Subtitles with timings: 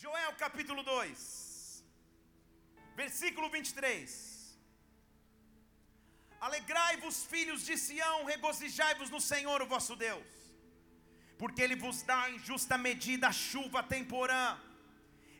[0.00, 1.84] Joel capítulo 2,
[2.94, 4.56] versículo 23.
[6.40, 10.28] Alegrai-vos, filhos de Sião, regozijai-vos no Senhor, o vosso Deus,
[11.36, 14.56] porque Ele vos dá em justa medida a chuva temporã,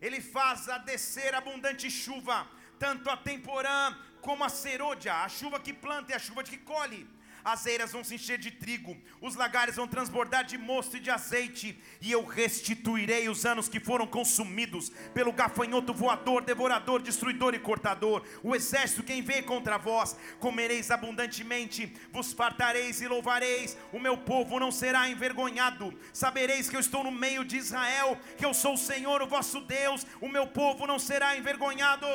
[0.01, 2.39] Ele faz a descer abundante chuva,
[2.81, 7.07] tanto a temporã como a serôdia, a chuva que planta e a chuva que colhe
[7.45, 11.11] as eiras vão se encher de trigo, os lagares vão transbordar de mosto e de
[11.11, 17.59] azeite, e eu restituirei os anos que foram consumidos pelo gafanhoto voador, devorador, destruidor e
[17.59, 18.25] cortador.
[18.43, 24.61] O exército quem vem contra vós, comereis abundantemente, vos fartareis e louvareis, o meu povo
[24.61, 25.97] não será envergonhado.
[26.13, 29.61] Sabereis que eu estou no meio de Israel, que eu sou o Senhor, o vosso
[29.61, 32.07] Deus, o meu povo não será envergonhado.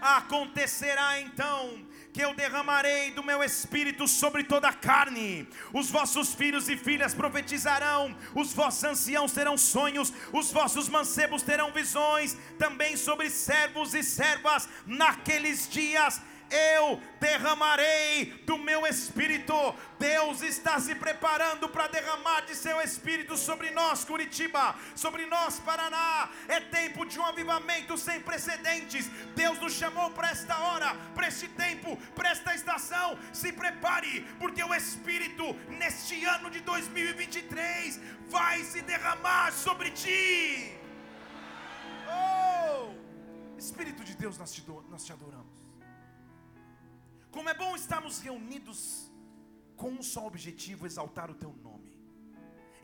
[0.00, 1.84] Acontecerá então
[2.14, 5.48] que eu derramarei do meu espírito sobre toda a carne.
[5.72, 11.72] Os vossos filhos e filhas profetizarão, os vossos anciãos terão sonhos, os vossos mancebos terão
[11.72, 19.54] visões, também sobre servos e servas naqueles dias eu derramarei do meu espírito.
[19.98, 26.30] Deus está se preparando para derramar de seu espírito sobre nós, Curitiba, sobre nós, Paraná.
[26.48, 29.08] É tempo de um avivamento sem precedentes.
[29.34, 33.18] Deus nos chamou para esta hora, para este tempo, para esta estação.
[33.32, 40.74] Se prepare, porque o Espírito, neste ano de 2023, vai se derramar sobre ti.
[42.08, 42.90] Oh!
[43.58, 45.43] Espírito de Deus, nós te, nós te adoramos.
[47.34, 48.78] Como é bom estarmos reunidos
[49.80, 51.92] com um só objetivo: exaltar o teu nome,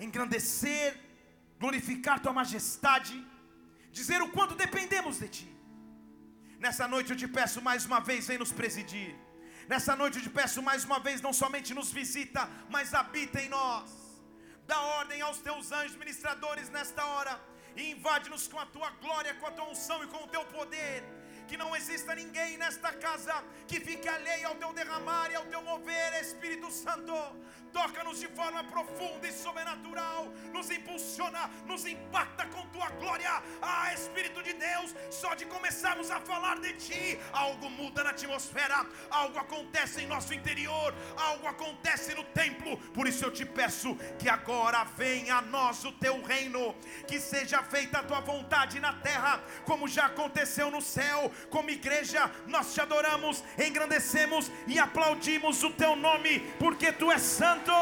[0.07, 0.89] engrandecer,
[1.63, 3.15] glorificar tua majestade,
[3.99, 5.49] dizer o quanto dependemos de ti.
[6.65, 9.11] Nessa noite eu te peço mais uma vez, vem nos presidir.
[9.73, 12.43] Nessa noite eu te peço mais uma vez, não somente nos visita,
[12.75, 13.89] mas habita em nós.
[14.67, 17.35] Dá ordem aos teus anjos ministradores nesta hora
[17.77, 20.99] e invade-nos com a tua glória, com a tua unção e com o teu poder
[21.51, 23.35] que não exista ninguém nesta casa
[23.67, 27.13] que fique alheio ao teu derramar e ao teu mover, Espírito Santo.
[27.73, 33.31] Toca-nos de forma profunda e sobrenatural, nos impulsiona, nos impacta com tua glória.
[33.63, 38.87] Ah, Espírito de Deus, só de começarmos a falar de ti, algo muda na atmosfera,
[39.09, 42.77] algo acontece em nosso interior, algo acontece no templo.
[42.93, 46.75] Por isso eu te peço que agora venha a nós o teu reino,
[47.07, 52.31] que seja feita a tua vontade na terra, como já aconteceu no céu como igreja,
[52.47, 57.73] nós te adoramos, engrandecemos e aplaudimos o teu nome, porque tu és santo.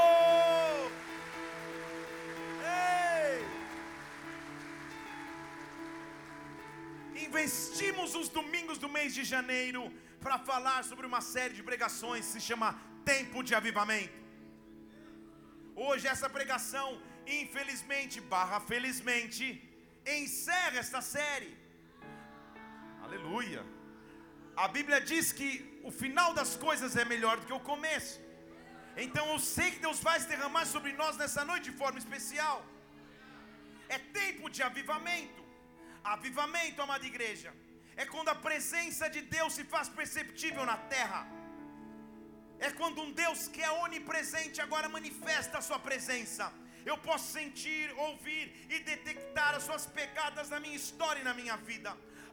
[2.62, 3.46] Ei!
[7.26, 12.32] Investimos os domingos do mês de janeiro para falar sobre uma série de pregações que
[12.32, 14.18] se chama Tempo de Avivamento.
[15.86, 19.44] Hoje essa pregação, infelizmente, barra felizmente,
[20.04, 21.56] encerra esta série.
[23.08, 23.60] Aleluia.
[24.64, 25.50] A Bíblia diz que
[25.88, 28.16] o final das coisas é melhor do que o começo.
[29.04, 32.56] Então eu sei que Deus vai se derramar sobre nós nessa noite de forma especial.
[33.96, 35.42] É tempo de avivamento.
[36.16, 37.50] Avivamento, amada igreja,
[38.02, 41.22] é quando a presença de Deus se faz perceptível na terra.
[42.66, 46.46] É quando um Deus que é onipresente agora manifesta a sua presença.
[46.90, 48.44] Eu posso sentir, ouvir
[48.74, 51.92] e detectar as suas pegadas na minha história e na minha vida.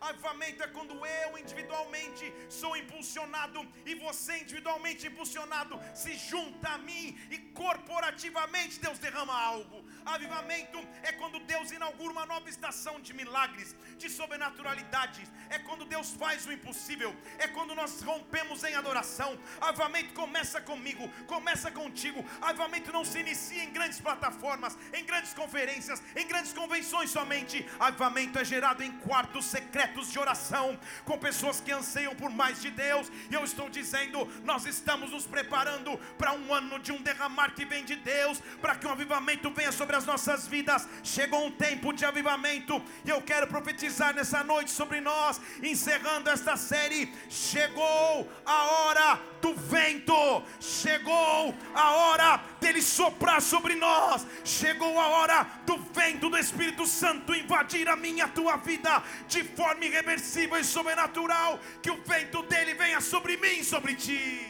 [0.10, 7.18] Avivamento é quando eu individualmente sou impulsionado e você individualmente impulsionado se junta a mim
[7.32, 9.84] e corporativamente Deus derrama algo.
[10.06, 15.32] Avivamento é quando Deus inaugura uma nova estação de milagres, de sobrenaturalidades.
[15.50, 17.16] É quando Deus faz o impossível.
[17.40, 19.38] É quando nós rompemos em adoração.
[19.60, 22.24] Avivamento começa comigo, começa contigo.
[22.40, 27.66] Avivamento não se inicia em grandes plataformas, em grandes conferências, em grandes convenções somente.
[27.80, 32.70] Avivamento é gerado em quartos secretos de oração, com pessoas que anseiam por mais de
[32.70, 33.12] Deus.
[33.32, 37.66] E eu estou dizendo, nós estamos nos preparando para um ano de um derramar que
[37.66, 40.88] vem de Deus, para que um avivamento venha sobre sobre as nossas vidas.
[41.04, 46.58] Chegou um tempo de avivamento e eu quero profetizar nessa noite sobre nós, encerrando esta
[46.58, 47.14] série.
[47.30, 55.48] Chegou a hora do vento, chegou a hora dele soprar sobre nós, chegou a hora
[55.66, 60.64] do vento do Espírito Santo invadir a minha a tua vida de forma irreversível e
[60.64, 61.60] sobrenatural.
[61.82, 64.48] Que o vento dele venha sobre mim, sobre ti.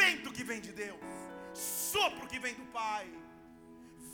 [0.00, 1.15] Vento que vem de Deus
[1.56, 3.10] sopro que vem do Pai,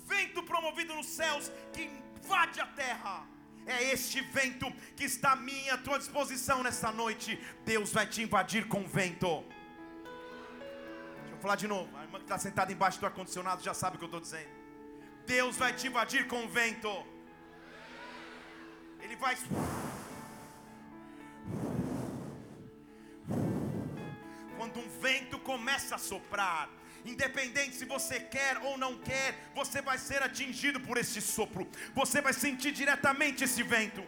[0.07, 3.27] vento promovido nos céus que invade a terra.
[3.67, 4.67] É este vento
[4.97, 7.39] que está à minha à tua disposição nesta noite.
[7.65, 9.45] Deus vai te invadir com vento.
[11.21, 11.97] Deixa eu falar de novo.
[11.97, 14.51] A irmã que está sentada embaixo do ar-condicionado já sabe o que eu estou dizendo.
[15.27, 16.91] Deus vai te invadir com vento.
[19.01, 19.37] Ele vai.
[24.57, 26.69] Quando um vento começa a soprar,
[27.05, 32.21] independente se você quer ou não quer, você vai ser atingido por esse sopro, você
[32.21, 34.03] vai sentir diretamente esse vento.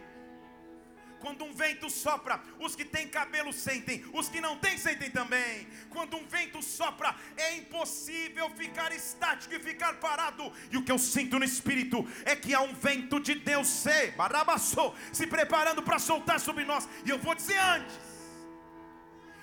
[1.19, 5.67] Quando um vento sopra, os que têm cabelo sentem, os que não têm sentem também.
[5.89, 10.53] Quando um vento sopra, é impossível ficar estático e ficar parado.
[10.71, 14.13] E o que eu sinto no espírito é que há um vento de Deus se,
[15.11, 16.87] se preparando para soltar sobre nós.
[17.03, 17.97] E eu vou dizer antes.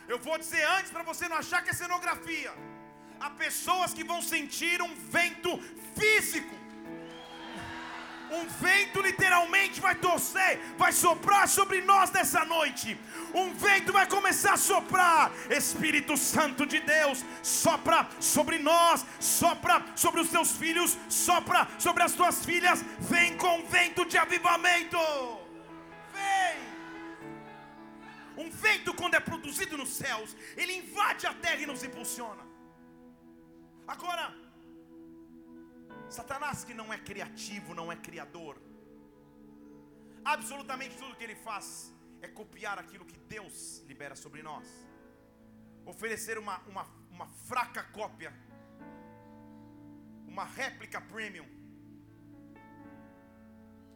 [0.07, 2.53] Eu vou dizer antes para você não achar que é cenografia.
[3.25, 5.53] Há pessoas que vão sentir um vento
[5.99, 6.63] físico
[8.33, 12.99] um vento literalmente vai torcer, vai soprar sobre nós nessa noite.
[13.35, 15.31] Um vento vai começar a soprar.
[15.51, 22.15] Espírito Santo de Deus, sopra sobre nós, sopra sobre os teus filhos, sopra sobre as
[22.15, 22.83] tuas filhas.
[23.01, 24.99] Vem com vento de avivamento.
[26.15, 26.73] Vem.
[28.45, 32.52] Um vento, quando é produzido nos céus, ele invade a terra e nos impulsiona.
[33.87, 34.35] Agora,
[36.09, 38.61] Satanás que não é criativo, não é criador.
[40.25, 44.67] Absolutamente tudo que ele faz é copiar aquilo que Deus libera sobre nós.
[45.85, 48.33] Oferecer uma, uma, uma fraca cópia,
[50.29, 51.49] uma réplica premium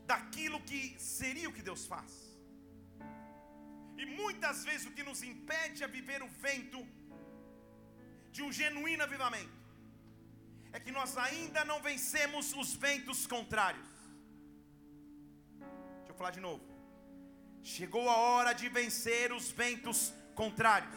[0.04, 2.12] daquilo que seria o que Deus faz.
[3.96, 6.80] E muitas vezes o que nos impede a viver o vento
[8.32, 9.55] de um genuíno avivamento
[10.76, 13.88] é que nós ainda não vencemos os ventos contrários.
[15.98, 16.62] Deixa eu falar de novo.
[17.62, 20.94] Chegou a hora de vencer os ventos contrários.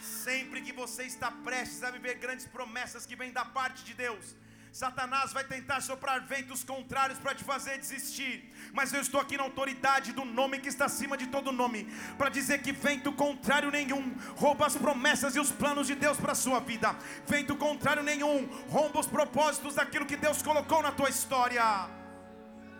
[0.00, 4.34] Sempre que você está prestes a viver grandes promessas que vêm da parte de Deus,
[4.72, 8.52] Satanás vai tentar soprar ventos contrários para te fazer desistir.
[8.72, 11.84] Mas eu estou aqui na autoridade do nome que está acima de todo nome,
[12.16, 16.32] para dizer que vento contrário nenhum rouba as promessas e os planos de Deus para
[16.32, 16.96] a sua vida.
[17.26, 21.64] Vento contrário nenhum rouba os propósitos daquilo que Deus colocou na tua história.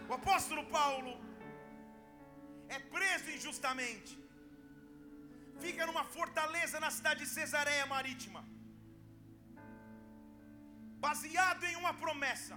[0.09, 1.19] O apóstolo Paulo
[2.69, 4.19] é preso injustamente.
[5.59, 8.60] Fica numa fortaleza na cidade de Cesareia Marítima
[11.07, 12.57] baseado em uma promessa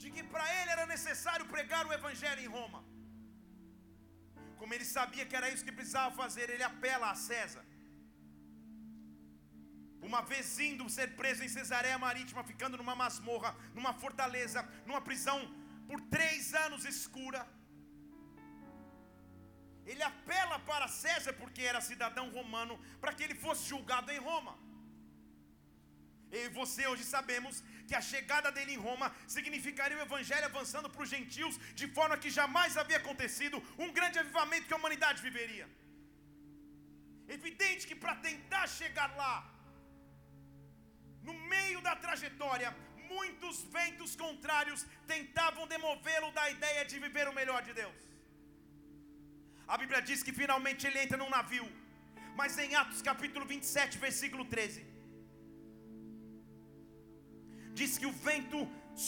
[0.00, 2.80] de que para ele era necessário pregar o evangelho em Roma.
[4.58, 7.64] Como ele sabia que era isso que precisava fazer, ele apela a César.
[10.08, 15.38] Uma vez indo ser preso em Cesareia Marítima, ficando numa masmorra, numa fortaleza, numa prisão
[15.88, 17.42] por três anos escura.
[19.90, 24.54] Ele apela para César, porque era cidadão romano, para que ele fosse julgado em Roma.
[26.30, 30.88] Eu e você hoje sabemos que a chegada dele em Roma significaria o evangelho avançando
[30.92, 35.22] para os gentios de forma que jamais havia acontecido um grande avivamento que a humanidade
[35.28, 35.68] viveria.
[37.36, 39.34] Evidente que para tentar chegar lá,
[41.28, 42.70] no meio da trajetória,
[43.12, 44.84] muitos ventos contrários
[45.14, 48.00] tentavam demovê-lo da ideia de viver o melhor de Deus.
[49.72, 51.66] A Bíblia diz que finalmente ele entra num navio,
[52.40, 54.95] mas em Atos capítulo 27, versículo 13
[57.78, 58.58] diz que o vento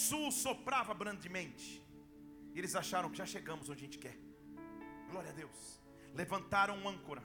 [0.07, 1.67] sul soprava brandemente.
[2.53, 4.17] E eles acharam que já chegamos onde a gente quer.
[5.11, 5.61] Glória a Deus.
[6.21, 7.23] Levantaram âncora.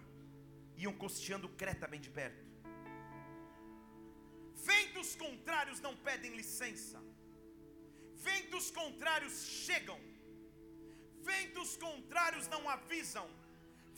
[0.84, 2.42] Iam costeando Creta bem de perto.
[4.72, 7.00] Ventos contrários não pedem licença.
[8.30, 9.36] Ventos contrários
[9.66, 10.00] chegam.
[11.32, 13.28] Ventos contrários não avisam.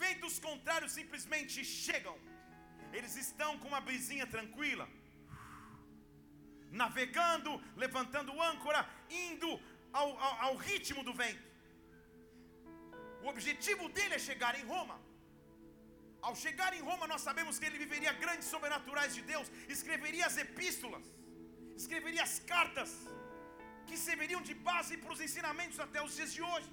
[0.05, 2.17] Ventos contrários simplesmente chegam.
[2.97, 4.87] Eles estão com uma brisinha tranquila
[6.81, 7.51] navegando,
[7.83, 8.79] levantando âncora,
[9.25, 9.49] indo
[9.99, 11.45] ao, ao, ao ritmo do vento.
[13.23, 14.97] O objetivo dele é chegar em Roma.
[16.27, 20.37] Ao chegar em Roma, nós sabemos que ele viveria grandes sobrenaturais de Deus, escreveria as
[20.45, 21.05] epístolas,
[21.81, 22.91] escreveria as cartas,
[23.87, 26.71] que serviriam de base para os ensinamentos até os dias de hoje.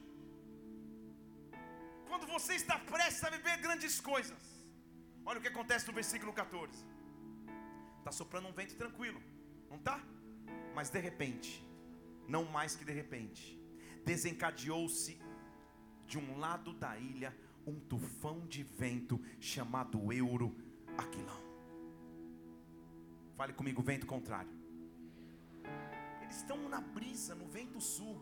[2.09, 4.42] Quando você está prestes a viver grandes coisas,
[5.28, 6.82] olha o que acontece no versículo 14:
[8.00, 9.21] está soprando um vento tranquilo,
[9.73, 9.99] não está?
[10.75, 11.67] Mas de repente,
[12.29, 13.59] não mais que de repente,
[14.05, 15.19] desencadeou-se
[16.07, 17.35] de um lado da ilha
[17.67, 20.55] um tufão de vento chamado Euro
[20.99, 21.43] Aquilão.
[23.35, 24.52] Fale comigo, vento contrário.
[26.21, 28.21] Eles estão na brisa, no vento sul,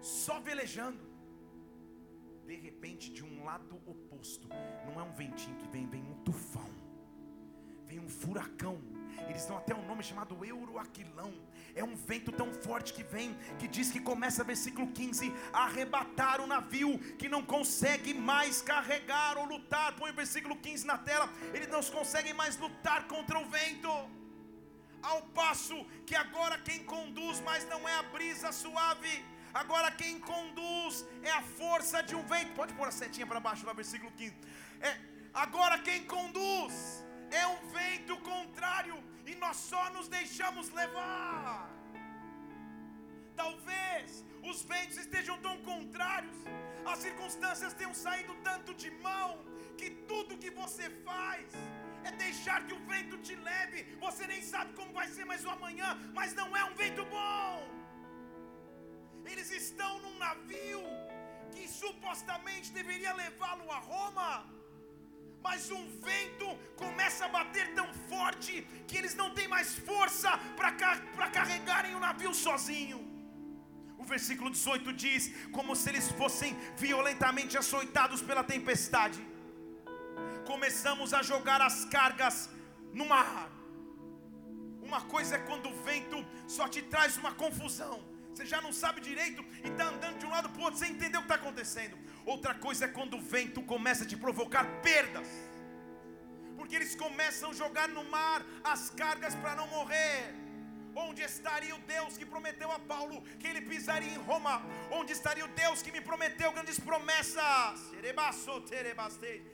[0.00, 1.16] só velejando.
[2.46, 4.46] De repente, de um lado oposto,
[4.86, 6.75] não é um ventinho que vem, vem um tufão
[7.96, 8.78] vem um furacão.
[9.28, 11.32] Eles dão até um nome chamado Euroaquilão.
[11.74, 16.40] É um vento tão forte que vem, que diz que começa, versículo 15, a arrebatar
[16.40, 19.94] o navio, que não consegue mais carregar ou lutar.
[19.96, 21.28] Põe o versículo 15 na tela.
[21.54, 23.90] Eles não conseguem mais lutar contra o vento.
[25.02, 25.76] Ao passo
[26.06, 29.24] que agora quem conduz, mas não é a brisa suave.
[29.52, 32.52] Agora quem conduz é a força de um vento.
[32.54, 34.34] Pode pôr a setinha para baixo lá, versículo 15.
[34.80, 34.96] É,
[35.34, 41.70] agora quem conduz é um vento contrário e nós só nos deixamos levar.
[43.34, 46.36] Talvez os ventos estejam tão contrários,
[46.92, 49.44] as circunstâncias tenham saído tanto de mão,
[49.76, 51.46] que tudo que você faz
[52.04, 53.82] é deixar que o vento te leve.
[54.06, 57.54] Você nem sabe como vai ser mais o amanhã, mas não é um vento bom.
[59.24, 60.82] Eles estão num navio
[61.52, 64.55] que supostamente deveria levá-lo a Roma
[65.46, 66.48] mas um vento
[66.82, 68.52] começa a bater tão forte
[68.88, 72.98] que eles não têm mais força para carregarem o navio sozinho.
[74.02, 75.22] O versículo 18 diz:
[75.56, 76.50] como se eles fossem
[76.84, 79.20] violentamente açoitados pela tempestade.
[80.52, 82.36] Começamos a jogar as cargas
[82.98, 83.48] no mar.
[84.88, 86.18] Uma coisa é quando o vento
[86.56, 87.96] só te traz uma confusão.
[88.32, 90.90] Você já não sabe direito e está andando de um lado para o outro sem
[90.94, 91.96] entender o que está acontecendo.
[92.34, 95.28] Outra coisa é quando o vento começa a te provocar perdas,
[96.56, 100.34] porque eles começam a jogar no mar as cargas para não morrer.
[101.04, 104.54] Onde estaria o Deus que prometeu a Paulo que ele pisaria em Roma?
[104.90, 107.78] Onde estaria o Deus que me prometeu grandes promessas?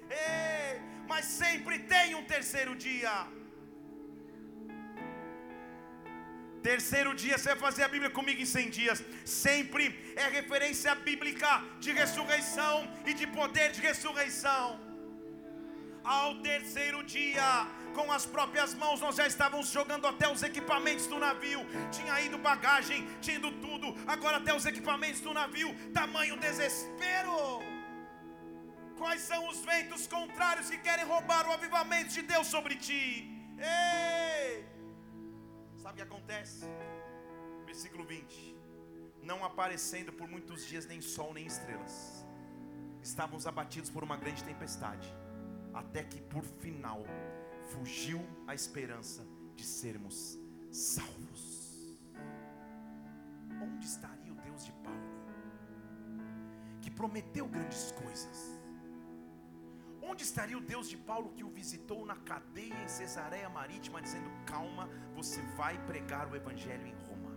[0.09, 3.15] Ei, mas sempre tem um terceiro dia.
[6.63, 9.03] Terceiro dia, você vai fazer a Bíblia comigo em 100 dias.
[9.25, 11.51] Sempre é referência bíblica
[11.81, 14.81] de ressurreição e de poder de ressurreição.
[16.05, 17.49] Ao terceiro dia,
[17.95, 21.61] com as próprias mãos, nós já estávamos jogando até os equipamentos do navio.
[21.91, 23.95] Tinha ido bagagem, tinha ido tudo.
[24.07, 25.75] Agora até os equipamentos do navio.
[25.93, 27.61] Tamanho desespero.
[28.97, 33.05] Quais são os ventos contrários que querem roubar o avivamento de Deus sobre ti?
[33.59, 34.72] Ei!
[35.83, 36.65] Sabe o que acontece?
[37.67, 38.57] Versículo 20:
[39.21, 42.25] Não aparecendo por muitos dias nem sol nem estrelas,
[43.03, 45.13] estávamos abatidos por uma grande tempestade,
[45.75, 47.03] até que por final
[47.73, 50.39] fugiu a esperança de sermos
[50.71, 51.97] salvos.
[53.61, 55.11] Onde estaria o Deus de Paulo,
[56.81, 58.62] que prometeu grandes coisas?
[60.11, 64.31] Onde estaria o Deus de Paulo que o visitou na cadeia em Cesareia Marítima, dizendo:
[64.45, 67.33] Calma, você vai pregar o Evangelho em Roma?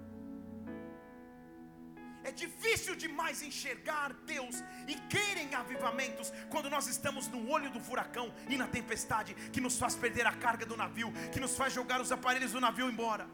[2.23, 4.55] É difícil demais enxergar Deus
[4.87, 9.77] e querem avivamentos quando nós estamos no olho do furacão e na tempestade que nos
[9.77, 13.27] faz perder a carga do navio, que nos faz jogar os aparelhos do navio embora.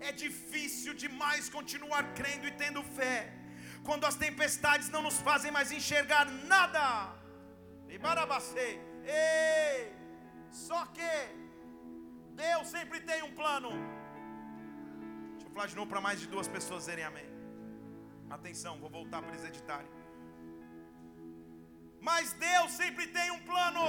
[0.00, 3.32] É difícil demais continuar crendo e tendo fé
[3.84, 7.21] quando as tempestades não nos fazem mais enxergar nada.
[7.94, 8.72] E barabacei.
[9.04, 9.78] Ei!
[10.50, 11.12] Só que
[12.44, 13.70] Deus sempre tem um plano.
[15.32, 17.28] Deixa eu falar de novo para mais de duas pessoas dizerem amém.
[18.38, 19.90] Atenção, vou voltar para eles editarem.
[22.08, 23.86] Mas Deus sempre tem um plano.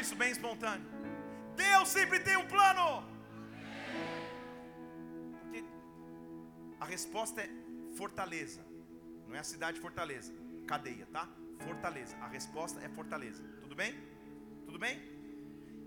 [0.00, 0.86] Isso bem espontâneo.
[1.56, 2.86] Deus sempre tem um plano.
[5.40, 5.64] Porque
[6.80, 7.48] a resposta é
[7.96, 8.62] fortaleza.
[9.26, 10.32] Não é a cidade de Fortaleza,
[10.66, 11.26] cadeia, tá?
[11.66, 12.14] Fortaleza.
[12.26, 13.42] A resposta é Fortaleza.
[13.62, 13.92] Tudo bem?
[14.66, 14.96] Tudo bem?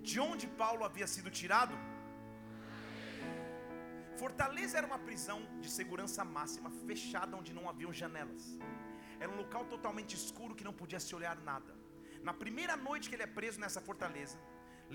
[0.10, 1.75] De onde Paulo havia sido tirado?
[4.22, 8.44] Fortaleza era uma prisão de segurança máxima, fechada, onde não haviam janelas.
[9.20, 11.74] Era um local totalmente escuro que não podia se olhar nada.
[12.27, 14.38] Na primeira noite que ele é preso nessa fortaleza,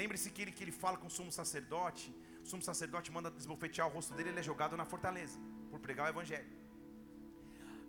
[0.01, 2.07] lembre-se que ele, que ele fala com o sumo sacerdote.
[2.45, 5.39] O sumo sacerdote manda desbofetear o rosto dele, ele é jogado na fortaleza
[5.71, 6.60] por pregar o evangelho.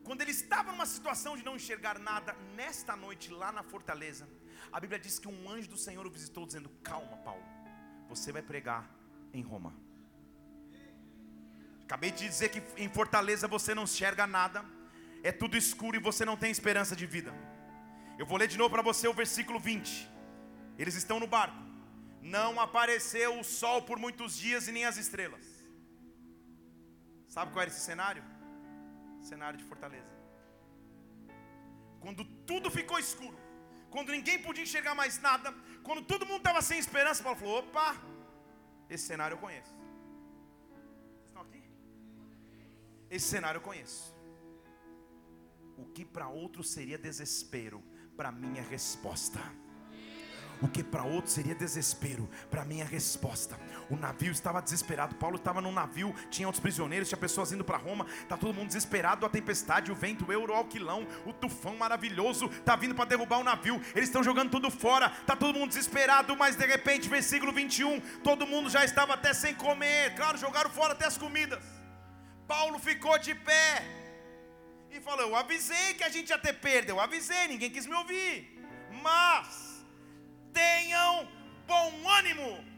[0.04, 4.28] Quando ele estava numa situação de não enxergar nada, nesta noite lá na fortaleza,
[4.72, 7.44] a Bíblia diz que um anjo do Senhor o visitou, dizendo: Calma, Paulo,
[8.10, 8.90] você vai pregar
[9.34, 9.74] em Roma.
[11.84, 14.64] Acabei de dizer que em Fortaleza você não enxerga nada,
[15.24, 17.34] é tudo escuro e você não tem esperança de vida.
[18.18, 20.10] Eu vou ler de novo para você o versículo 20.
[20.78, 21.62] Eles estão no barco,
[22.22, 25.46] não apareceu o sol por muitos dias e nem as estrelas.
[27.28, 28.24] Sabe qual era esse cenário?
[29.30, 30.12] Cenário de Fortaleza.
[32.00, 33.38] Quando tudo ficou escuro,
[33.90, 37.96] quando ninguém podia enxergar mais nada, quando todo mundo estava sem esperança, Paulo falou: opa,
[38.90, 39.74] esse cenário eu conheço.
[41.28, 41.64] Estão aqui?
[43.10, 44.16] Esse cenário eu conheço.
[45.78, 47.84] O que para outros seria desespero,
[48.16, 49.40] para mim é resposta.
[50.62, 53.60] O que para outros seria desespero, para mim é resposta.
[53.90, 55.16] O navio estava desesperado.
[55.16, 58.06] Paulo estava no navio, tinha outros prisioneiros, tinha pessoas indo para Roma.
[58.30, 59.26] Tá todo mundo desesperado.
[59.26, 63.40] A tempestade, o vento, o euro, o alquilão, o tufão maravilhoso tá vindo para derrubar
[63.40, 63.82] o navio.
[63.96, 65.10] Eles estão jogando tudo fora.
[65.26, 69.56] Tá todo mundo desesperado, mas de repente, versículo 21, todo mundo já estava até sem
[69.56, 70.14] comer.
[70.16, 71.60] Claro, jogaram fora até as comidas.
[72.48, 73.84] Paulo ficou de pé
[74.92, 76.92] e falou: Eu avisei que a gente ia ter perda.
[76.92, 78.62] Eu avisei, ninguém quis me ouvir.
[79.02, 79.71] Mas
[80.54, 81.28] tenham
[81.68, 82.72] bom ânimo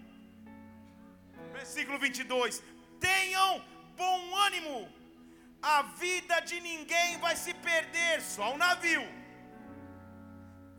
[1.64, 2.62] versículo 22.
[3.00, 3.64] Tenham
[3.96, 4.90] bom ânimo,
[5.62, 9.06] a vida de ninguém vai se perder, só o navio.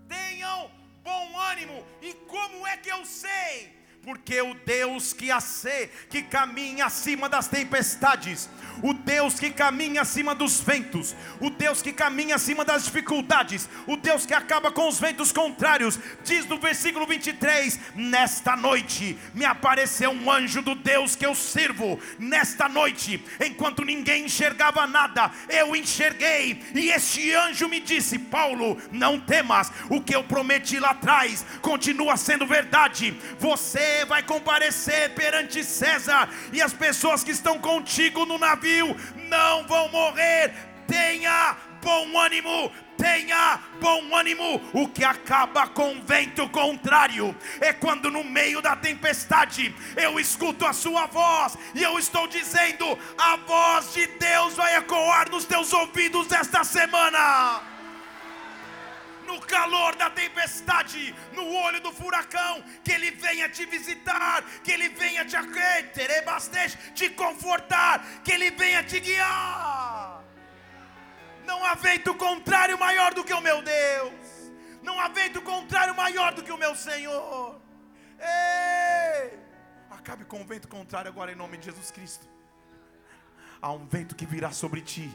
[0.09, 0.71] Tenham
[1.03, 3.74] bom ânimo, e como é que eu sei?
[4.05, 8.49] Porque o Deus que acê, que caminha acima das tempestades,
[8.83, 13.97] o Deus que caminha acima dos ventos, o Deus que caminha acima das dificuldades, o
[13.97, 20.11] Deus que acaba com os ventos contrários, diz no versículo 23: Nesta noite me apareceu
[20.11, 26.63] um anjo do Deus que eu sirvo, nesta noite, enquanto ninguém enxergava nada, eu enxerguei,
[26.75, 32.17] e este anjo me disse: Paulo, não temas, o que eu prometi lá atrás continua
[32.17, 38.97] sendo verdade, você vai comparecer perante César, e as pessoas que estão contigo no navio
[39.29, 40.53] não vão morrer.
[40.87, 44.61] Tenha bom ânimo, tenha bom ânimo.
[44.73, 50.73] O que acaba com vento contrário é quando no meio da tempestade eu escuto a
[50.73, 56.33] sua voz e eu estou dizendo: a voz de Deus vai ecoar nos teus ouvidos
[56.33, 57.74] esta semana
[59.35, 64.89] no calor da tempestade, no olho do furacão, que Ele venha te visitar, que Ele
[64.91, 65.37] venha te
[66.95, 70.23] te confortar, que Ele venha te guiar.
[71.45, 76.33] Não há vento contrário maior do que o meu Deus, não há vento contrário maior
[76.33, 77.61] do que o meu Senhor.
[78.19, 79.39] Ei!
[79.91, 82.27] Acabe com o vento contrário agora em nome de Jesus Cristo.
[83.61, 85.11] Há um vento que virá sobre ti.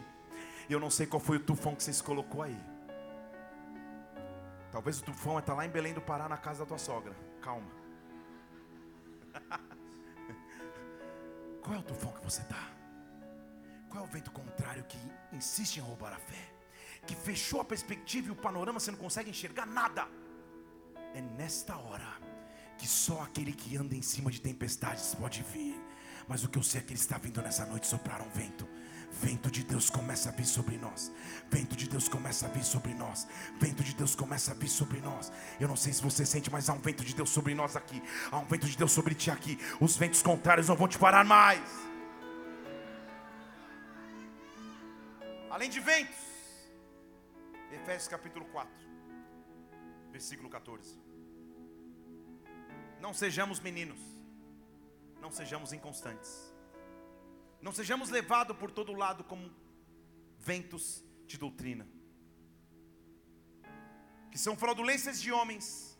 [0.69, 2.59] Eu não sei qual foi o tufão que você se colocou aí.
[4.79, 7.13] Talvez o tufão está lá em Belém do Pará, na casa da tua sogra.
[7.41, 7.69] Calma.
[11.61, 12.71] Qual é o tufão que você está?
[13.89, 14.97] Qual é o vento contrário que
[15.33, 16.53] insiste em roubar a fé?
[17.05, 20.07] Que fechou a perspectiva e o panorama, você não consegue enxergar nada.
[21.13, 22.17] É nesta hora
[22.77, 25.75] que só aquele que anda em cima de tempestades pode vir.
[26.25, 28.65] Mas o que eu sei é que ele está vindo nessa noite soprar um vento
[29.11, 31.11] Vento de Deus começa a vir sobre nós.
[31.49, 33.27] Vento de Deus começa a vir sobre nós.
[33.59, 35.31] Vento de Deus começa a vir sobre nós.
[35.59, 38.01] Eu não sei se você sente, mas há um vento de Deus sobre nós aqui.
[38.31, 39.57] Há um vento de Deus sobre ti aqui.
[39.79, 41.61] Os ventos contrários não vão te parar mais.
[45.49, 46.15] Além de ventos,
[47.71, 48.71] Efésios capítulo 4,
[50.11, 50.97] versículo 14.
[53.01, 53.99] Não sejamos meninos,
[55.19, 56.48] não sejamos inconstantes
[57.61, 59.51] não sejamos levados por todo lado como
[60.37, 61.87] ventos de doutrina,
[64.31, 65.99] que são fraudulências de homens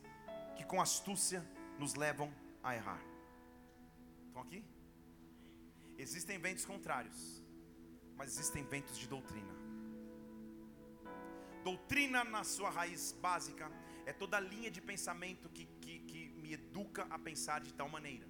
[0.56, 1.46] que com astúcia
[1.78, 3.02] nos levam a errar.
[4.28, 4.64] Estão aqui?
[5.98, 7.44] Existem ventos contrários,
[8.16, 9.54] mas existem ventos de doutrina.
[11.62, 13.70] Doutrina, na sua raiz básica,
[14.06, 17.88] é toda a linha de pensamento que, que, que me educa a pensar de tal
[17.88, 18.26] maneira.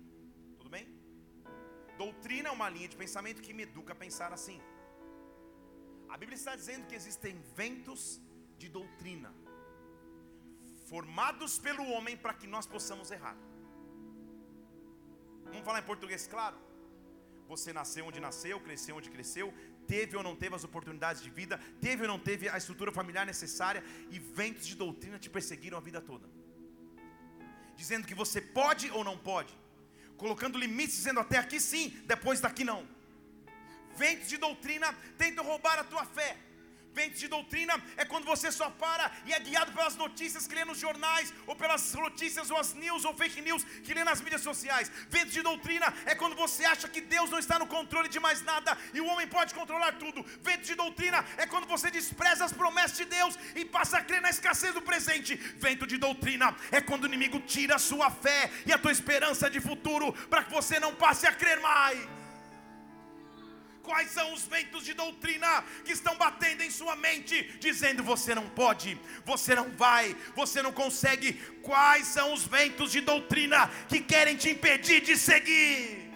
[2.03, 4.59] Doutrina é uma linha de pensamento que me educa a pensar assim.
[6.13, 8.01] A Bíblia está dizendo que existem ventos
[8.61, 9.31] de doutrina,
[10.91, 13.37] formados pelo homem para que nós possamos errar.
[15.51, 16.59] Vamos falar em português, claro?
[17.53, 19.53] Você nasceu onde nasceu, cresceu onde cresceu,
[19.95, 23.27] teve ou não teve as oportunidades de vida, teve ou não teve a estrutura familiar
[23.27, 23.85] necessária,
[24.15, 26.27] e ventos de doutrina te perseguiram a vida toda,
[27.77, 29.60] dizendo que você pode ou não pode,
[30.21, 32.87] colocando limites, dizendo até aqui sim, depois daqui não.
[33.97, 36.37] Ventos de doutrina tentam roubar a tua fé.
[36.93, 40.65] Ventos de doutrina é quando você só para e é guiado pelas notícias que lê
[40.65, 44.43] nos jornais, ou pelas notícias, ou as news, ou fake news que lê nas mídias
[44.43, 44.91] sociais.
[45.09, 48.43] Ventos de doutrina é quando você acha que Deus não está no controle de mais
[48.43, 50.25] nada e o homem pode controlar tudo.
[50.43, 54.21] Ventos de doutrina é quando você despreza as promessas de Deus e passa a crer
[54.21, 55.37] na escassez do presente.
[55.57, 59.49] Vento de doutrina é quando o inimigo tira a sua fé e a tua esperança
[59.49, 62.20] de futuro para que você não passe a crer mais.
[63.83, 68.49] Quais são os ventos de doutrina que estão batendo em sua mente, dizendo você não
[68.49, 71.33] pode, você não vai, você não consegue?
[71.63, 76.11] Quais são os ventos de doutrina que querem te impedir de seguir?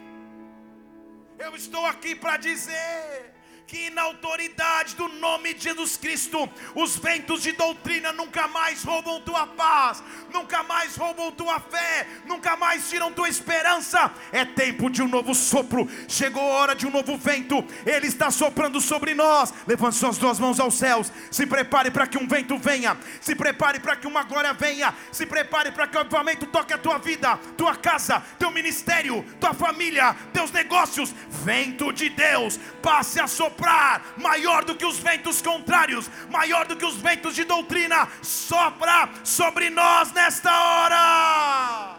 [1.39, 3.34] Eu estou aqui para dizer
[3.67, 9.21] que na autoridade do nome de Jesus Cristo, os ventos de doutrina nunca mais roubam
[9.23, 14.13] tua paz, nunca mais roubam tua fé, nunca mais tiram tua esperança.
[14.33, 18.31] É tempo de um novo sopro, chegou a hora de um novo vento, ele está
[18.31, 19.53] soprando sobre nós.
[19.67, 23.81] Levante suas duas mãos aos céus, se prepare para que um vento venha, se prepare
[23.81, 27.39] para que uma glória venha, se prepare para que o avivamento toque a tua vida,
[27.57, 31.15] tua casa, teu ministério, tua família, teus negócios.
[31.31, 36.77] Vento de Deus, passe a soprar soprar, maior do que os ventos contrários, maior do
[36.77, 41.99] que os ventos de doutrina, sopra sobre nós nesta hora.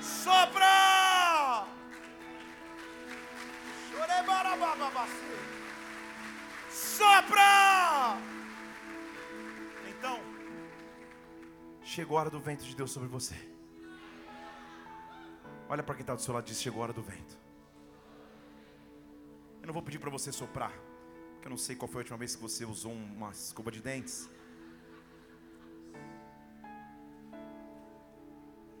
[0.00, 1.66] Sopra!
[6.70, 8.18] Sopra!
[9.88, 10.20] Então,
[11.82, 13.36] chegou a hora do vento de Deus sobre você.
[15.68, 17.38] Olha para quem está do seu lado e diz: Chegou a hora do vento.
[19.60, 20.72] Eu não vou pedir para você soprar.
[21.40, 23.80] Que eu não sei qual foi a última vez que você usou uma escova de
[23.80, 24.28] dentes.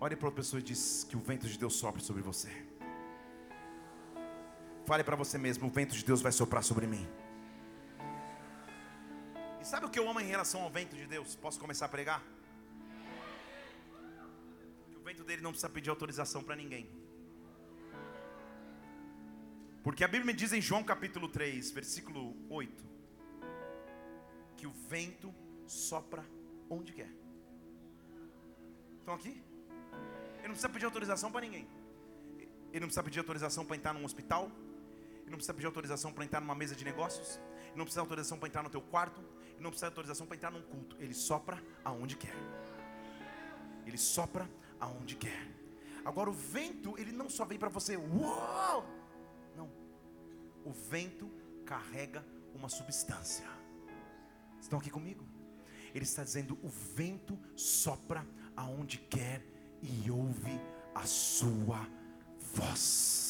[0.00, 2.50] Olhe para outra pessoa e diz que o vento de Deus sopra sobre você.
[4.86, 7.06] Fale para você mesmo, o vento de Deus vai soprar sobre mim.
[9.60, 11.36] E sabe o que eu amo em relação ao vento de Deus?
[11.36, 12.22] Posso começar a pregar?
[14.88, 16.88] Que o vento dele não precisa pedir autorização para ninguém.
[19.88, 22.84] Porque a Bíblia me diz em João capítulo 3, versículo 8,
[24.54, 25.34] que o vento
[25.66, 26.22] sopra
[26.68, 27.08] onde quer.
[28.98, 29.42] Estão aqui?
[30.40, 31.66] Ele não precisa pedir autorização para ninguém.
[32.70, 34.52] Ele não precisa pedir autorização para entrar num hospital.
[35.22, 37.40] Ele não precisa pedir autorização para entrar numa mesa de negócios.
[37.68, 39.22] Ele não precisa autorização para entrar no teu quarto.
[39.54, 40.98] Ele não precisa autorização para entrar num culto.
[41.00, 42.36] Ele sopra aonde quer.
[43.86, 44.46] Ele sopra
[44.78, 45.48] aonde quer.
[46.04, 48.97] Agora o vento, ele não só vem para você, uau!
[50.68, 51.30] O vento
[51.64, 53.46] carrega uma substância.
[54.60, 55.24] Estão aqui comigo?
[55.94, 59.42] Ele está dizendo: o vento sopra aonde quer
[59.82, 60.60] e ouve
[60.94, 61.88] a sua
[62.54, 63.27] voz.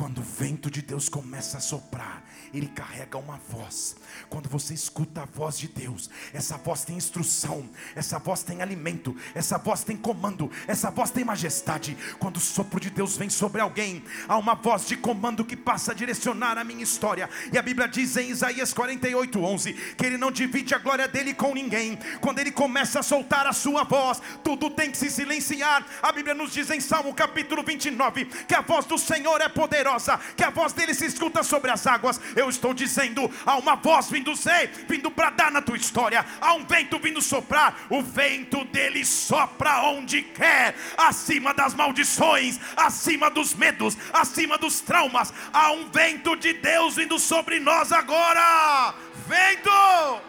[0.00, 2.22] Quando o vento de Deus começa a soprar,
[2.54, 3.96] ele carrega uma voz.
[4.30, 9.14] Quando você escuta a voz de Deus, essa voz tem instrução, essa voz tem alimento,
[9.34, 11.98] essa voz tem comando, essa voz tem majestade.
[12.18, 15.92] Quando o sopro de Deus vem sobre alguém, há uma voz de comando que passa
[15.92, 17.28] a direcionar a minha história.
[17.52, 21.34] E a Bíblia diz em Isaías 48, 11: que ele não divide a glória dele
[21.34, 21.98] com ninguém.
[22.22, 25.86] Quando ele começa a soltar a sua voz, tudo tem que se silenciar.
[26.02, 29.89] A Bíblia nos diz em Salmo capítulo 29 que a voz do Senhor é poderosa
[29.90, 32.20] poderosa, que a voz dele se escuta sobre as águas.
[32.36, 36.64] Eu estou dizendo: há uma voz vindo sei, vindo bradar na tua história, há um
[36.64, 37.86] vento vindo soprar.
[37.88, 45.32] O vento dele sopra onde quer, acima das maldições, acima dos medos, acima dos traumas.
[45.52, 48.94] Há um vento de Deus vindo sobre nós agora.
[49.26, 50.20] Vento,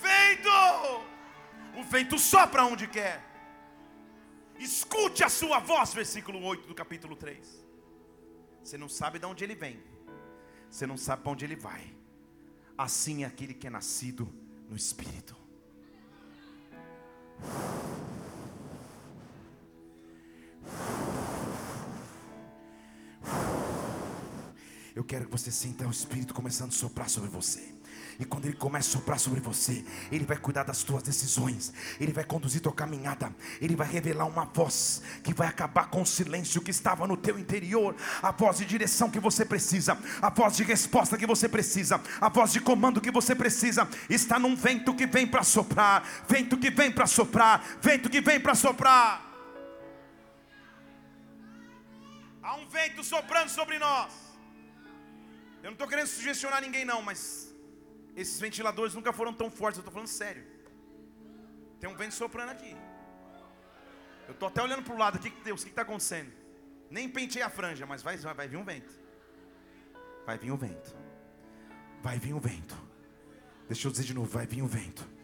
[0.00, 1.00] vento,
[1.76, 3.28] o vento sopra onde quer.
[4.58, 7.69] Escute a sua voz, versículo 8 do capítulo 3.
[8.62, 9.82] Você não sabe de onde ele vem.
[10.70, 11.94] Você não sabe para onde ele vai.
[12.76, 14.32] Assim é aquele que é nascido
[14.68, 15.36] no Espírito.
[24.94, 27.69] Eu quero que você sinta o Espírito começando a soprar sobre você.
[28.20, 32.12] E quando Ele começa a soprar sobre você, Ele vai cuidar das tuas decisões, Ele
[32.12, 36.60] vai conduzir tua caminhada, Ele vai revelar uma voz que vai acabar com o silêncio
[36.60, 40.64] que estava no teu interior, a voz de direção que você precisa, a voz de
[40.64, 43.88] resposta que você precisa, a voz de comando que você precisa.
[44.10, 48.38] Está num vento que vem para soprar, vento que vem para soprar, vento que vem
[48.38, 49.26] para soprar.
[52.42, 54.12] Há um vento soprando sobre nós.
[55.62, 57.49] Eu não estou querendo sugestionar ninguém, não, mas
[58.16, 60.44] esses ventiladores nunca foram tão fortes, eu estou falando sério.
[61.78, 62.76] Tem um vento soprando aqui.
[64.28, 66.32] Eu estou até olhando para o lado aqui, Deus, o que está acontecendo?
[66.90, 68.92] Nem pentei a franja, mas vai, vai, vai vir um vento.
[70.26, 70.94] Vai vir um vento.
[72.02, 72.76] Vai vir um vento.
[73.68, 75.19] Deixa eu dizer de novo, vai vir um vento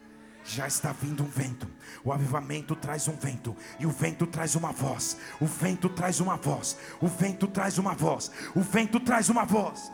[0.47, 1.67] já está vindo um vento.
[2.03, 5.17] O avivamento traz um vento, e o vento traz uma voz.
[5.41, 6.77] O vento traz uma voz.
[7.01, 8.31] O vento traz uma voz.
[8.55, 9.91] O vento traz uma voz.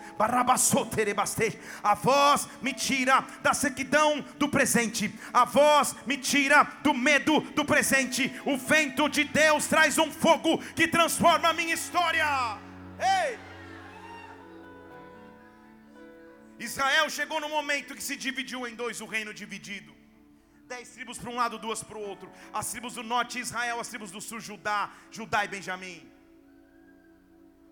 [1.83, 5.13] A voz me tira da sequidão do presente.
[5.33, 8.31] A voz me tira do medo do presente.
[8.45, 12.25] O vento de Deus traz um fogo que transforma a minha história.
[12.99, 13.39] Ei!
[16.59, 19.92] Israel chegou no momento que se dividiu em dois, o reino dividido
[20.73, 22.29] dez tribos para um lado, duas para o outro.
[22.59, 24.81] As tribos do norte Israel, as tribos do sul Judá,
[25.17, 25.99] Judá e Benjamim.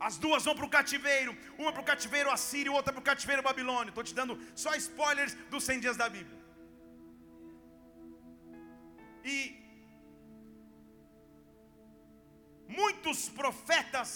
[0.07, 3.43] As duas vão para o cativeiro, uma para o cativeiro assírio, outra para o cativeiro
[3.49, 3.91] babilônio.
[3.91, 6.39] Estou te dando só spoilers dos 100 dias da Bíblia.
[9.33, 9.37] E
[12.79, 14.11] muitos profetas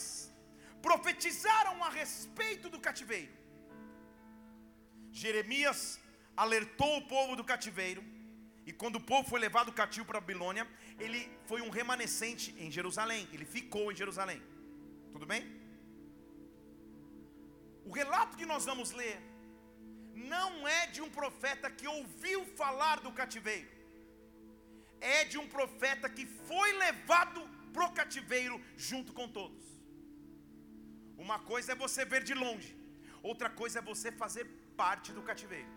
[0.87, 3.33] profetizaram a respeito do cativeiro.
[5.23, 5.81] Jeremias
[6.45, 8.03] alertou o povo do cativeiro,
[8.65, 10.67] e quando o povo foi levado cativo para a Babilônia,
[10.99, 14.41] ele foi um remanescente em Jerusalém, ele ficou em Jerusalém.
[15.13, 15.43] Tudo bem?
[17.85, 19.15] O relato que nós vamos ler
[20.15, 23.69] não é de um profeta que ouviu falar do cativeiro,
[24.99, 29.63] é de um profeta que foi levado para o cativeiro junto com todos.
[31.25, 32.75] Uma coisa é você ver de longe,
[33.21, 35.74] outra coisa é você fazer parte do cativeiro.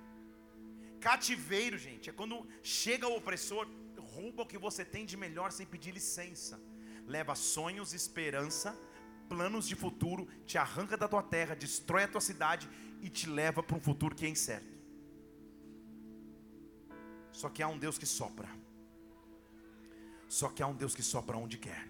[1.01, 5.67] Cativeiro, gente, é quando chega o opressor, rouba o que você tem de melhor sem
[5.67, 6.61] pedir licença,
[7.07, 8.77] leva sonhos, esperança,
[9.29, 12.69] planos de futuro, te arranca da tua terra, destrói a tua cidade
[13.01, 14.77] e te leva para um futuro que é incerto.
[17.33, 18.49] Só que há um Deus que sopra.
[20.29, 21.89] Só que há um Deus que sopra onde quer.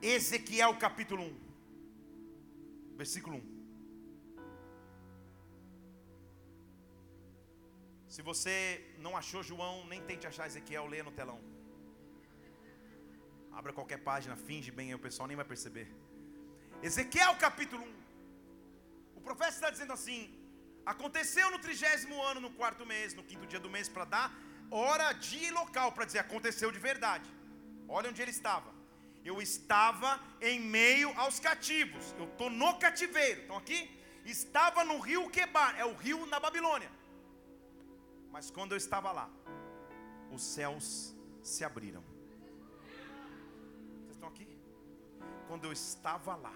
[0.00, 1.36] Ezequiel capítulo 1,
[2.96, 3.59] versículo 1.
[8.20, 8.56] Se você
[9.04, 11.38] não achou João, nem tente achar Ezequiel, leia no telão.
[13.58, 15.86] Abra qualquer página, finge bem aí, o pessoal nem vai perceber.
[16.88, 17.94] Ezequiel capítulo 1.
[19.16, 20.20] O profeta está dizendo assim:
[20.84, 24.28] Aconteceu no trigésimo ano, no quarto mês, no quinto dia do mês, para dar
[24.70, 27.30] hora, dia e local, para dizer aconteceu de verdade.
[27.88, 28.70] Olha onde ele estava.
[29.24, 32.14] Eu estava em meio aos cativos.
[32.18, 33.40] Eu estou no cativeiro.
[33.44, 33.80] Então aqui
[34.26, 36.99] estava no rio Quebar, é o rio na Babilônia.
[38.30, 39.28] Mas quando eu estava lá,
[40.30, 42.02] os céus se abriram.
[44.02, 44.48] Vocês estão aqui?
[45.48, 46.54] Quando eu estava lá,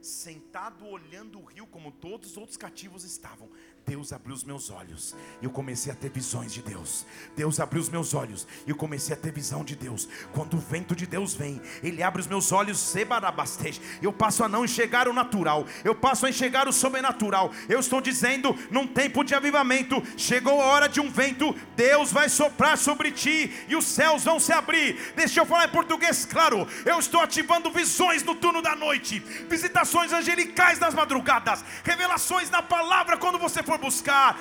[0.00, 3.50] sentado olhando o rio como todos os outros cativos estavam,
[3.86, 7.06] Deus abriu os meus olhos e eu comecei a ter visões de Deus.
[7.36, 10.08] Deus abriu os meus olhos e eu comecei a ter visão de Deus.
[10.32, 13.80] Quando o vento de Deus vem, ele abre os meus olhos, sebarabastej.
[14.02, 17.52] Eu passo a não enxergar o natural, eu passo a enxergar o sobrenatural.
[17.68, 22.28] Eu estou dizendo, num tempo de avivamento, chegou a hora de um vento, Deus vai
[22.28, 25.12] soprar sobre ti e os céus vão se abrir.
[25.14, 26.66] Deixa eu falar em português claro.
[26.84, 33.16] Eu estou ativando visões no turno da noite, visitações angelicais nas madrugadas, revelações na palavra
[33.16, 34.38] quando você for for buscar,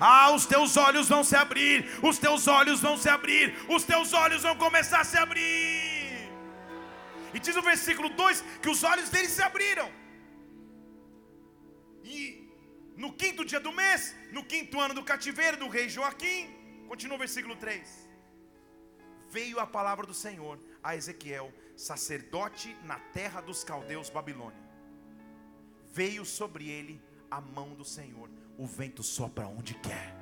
[0.00, 4.12] ah, os teus olhos vão se abrir, os teus olhos vão se abrir, os teus
[4.12, 6.30] olhos vão começar a se abrir.
[7.32, 9.90] E diz o versículo 2 que os olhos dele se abriram.
[12.04, 12.48] E
[12.96, 16.40] no quinto dia do mês, no quinto ano do cativeiro do rei Joaquim,
[16.88, 18.08] continua o versículo 3.
[19.30, 24.62] Veio a palavra do Senhor a Ezequiel, sacerdote na terra dos caldeus Babilônia.
[25.92, 27.02] Veio sobre ele
[27.34, 28.30] a mão do Senhor.
[28.56, 30.14] O vento sopra onde quer.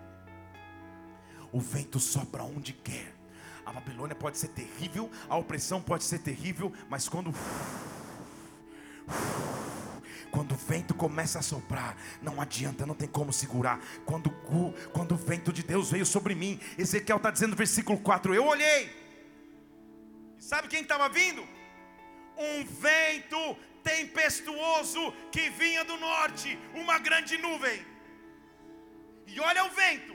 [1.52, 3.14] O vento sopra onde quer.
[3.66, 7.32] A Babilônia pode ser terrível, a opressão pode ser terrível, mas quando
[10.30, 13.78] quando o vento começa a soprar, não adianta, não tem como segurar.
[14.06, 14.30] Quando,
[14.92, 18.46] quando o vento de Deus veio sobre mim, Ezequiel está dizendo no versículo 4: Eu
[18.46, 18.90] olhei,
[20.38, 21.42] sabe quem estava vindo?
[22.38, 27.84] Um vento tempestuoso que vinha do norte, uma grande nuvem.
[29.26, 30.14] E olha o vento.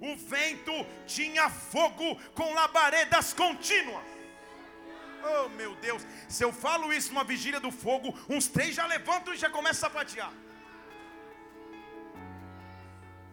[0.00, 0.72] O vento
[1.06, 4.04] tinha fogo com labaredas contínuas.
[5.30, 9.34] Oh meu Deus, se eu falo isso numa vigília do fogo, uns três já levantam
[9.34, 10.32] e já começam a sapatear.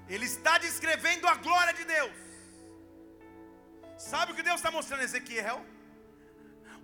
[0.07, 2.11] Ele está descrevendo a glória de Deus.
[3.97, 5.65] Sabe o que Deus está mostrando em Ezequiel?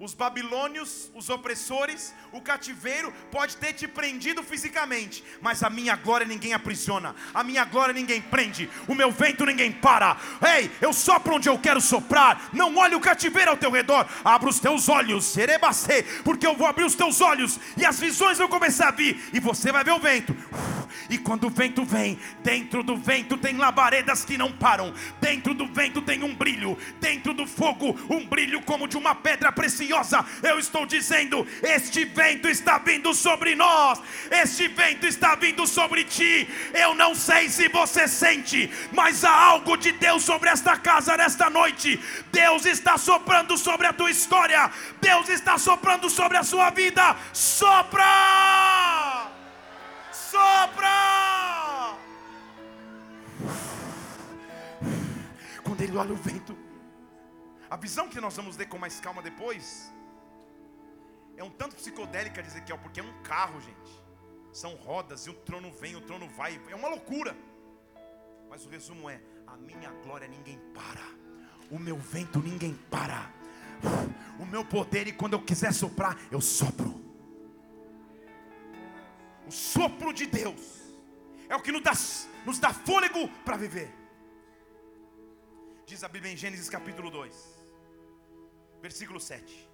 [0.01, 6.25] Os babilônios, os opressores, o cativeiro pode ter te prendido fisicamente, mas a minha glória
[6.25, 10.17] ninguém aprisiona, a minha glória ninguém prende, o meu vento ninguém para.
[10.57, 12.49] Ei, eu sopro onde eu quero soprar.
[12.51, 14.07] Não olhe o cativeiro ao teu redor.
[14.25, 18.39] Abra os teus olhos, serebacê, porque eu vou abrir os teus olhos e as visões
[18.39, 20.35] vão começar a vir e você vai ver o vento.
[21.11, 24.93] E quando o vento vem, dentro do vento tem labaredas que não param.
[25.21, 29.51] Dentro do vento tem um brilho, dentro do fogo um brilho como de uma pedra
[29.51, 29.90] preciosa
[30.43, 33.99] eu estou dizendo: este vento está vindo sobre nós,
[34.29, 36.47] este vento está vindo sobre ti.
[36.73, 41.49] Eu não sei se você sente, mas há algo de Deus sobre esta casa nesta
[41.49, 41.99] noite.
[42.31, 47.15] Deus está soprando sobre a tua história, Deus está soprando sobre a sua vida.
[47.33, 49.31] Sopra!
[50.11, 51.97] Sopra!
[55.63, 56.57] Quando ele olha o vento,
[57.71, 59.89] a visão que nós vamos ler com mais calma depois
[61.37, 63.91] É um tanto psicodélica de Ezequiel, porque é um carro, gente.
[64.51, 66.59] São rodas e o trono vem, o trono vai.
[66.69, 67.33] É uma loucura.
[68.49, 71.07] Mas o resumo é: a minha glória ninguém para.
[71.71, 73.31] O meu vento ninguém para.
[74.37, 77.01] O meu poder, e quando eu quiser soprar, eu sopro.
[79.47, 80.81] O sopro de Deus
[81.47, 81.93] é o que nos dá,
[82.45, 83.89] nos dá fôlego para viver.
[85.85, 87.60] Diz a Bíblia em Gênesis capítulo 2,
[88.81, 89.69] versículo 7: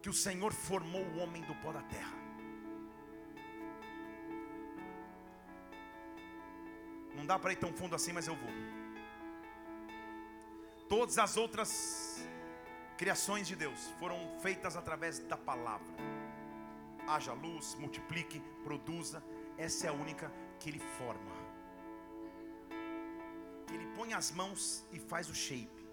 [0.00, 2.24] Que o Senhor formou o homem do pó da terra.
[7.14, 8.50] Não dá para ir tão fundo assim, mas eu vou.
[10.88, 12.26] Todas as outras
[12.96, 15.94] criações de Deus foram feitas através da palavra.
[17.06, 19.22] Haja luz, multiplique, produza.
[19.56, 21.32] Essa é a única que Ele forma.
[23.72, 25.83] Ele põe as mãos e faz o shape.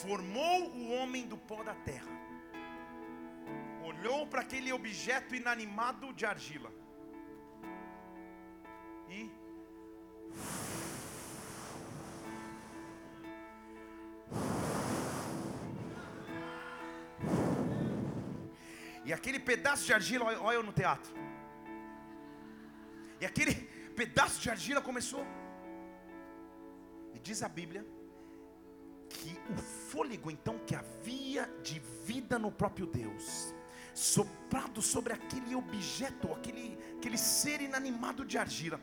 [0.00, 2.12] Formou o homem do pó da terra.
[3.84, 6.72] Olhou para aquele objeto inanimado de argila.
[9.08, 9.30] E
[19.04, 21.12] E aquele pedaço de argila, olha, eu no teatro.
[23.20, 23.54] E aquele
[24.00, 25.26] pedaço de argila começou.
[27.14, 27.84] E diz a Bíblia
[29.12, 33.54] que o fôlego então que havia de vida no próprio Deus,
[33.94, 38.80] soprado sobre aquele objeto, aquele, aquele ser inanimado de argila.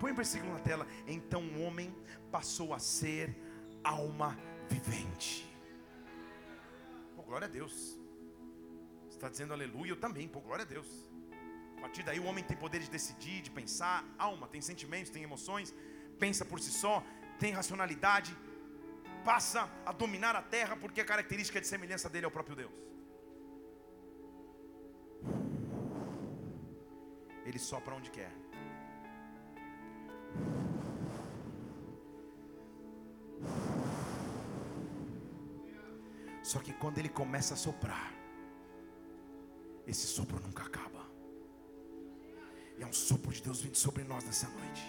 [0.00, 0.86] Põe o versículo na tela.
[1.06, 1.94] Então o homem
[2.30, 3.34] passou a ser
[3.82, 4.36] alma
[4.68, 5.46] vivente.
[7.16, 7.96] Oh, glória a Deus
[9.16, 10.86] está dizendo aleluia, eu também, por glória a Deus.
[11.78, 15.22] A partir daí o homem tem poder de decidir, de pensar, alma, tem sentimentos, tem
[15.22, 15.74] emoções,
[16.18, 17.02] pensa por si só,
[17.38, 18.36] tem racionalidade,
[19.28, 22.74] passa a dominar a terra, porque a característica de semelhança dele é o próprio Deus.
[27.48, 28.32] Ele sopra onde quer.
[36.50, 38.08] Só que quando ele começa a soprar,
[39.92, 41.02] esse sopro nunca acaba.
[42.78, 44.84] E é um sopro de Deus vindo sobre nós nessa noite.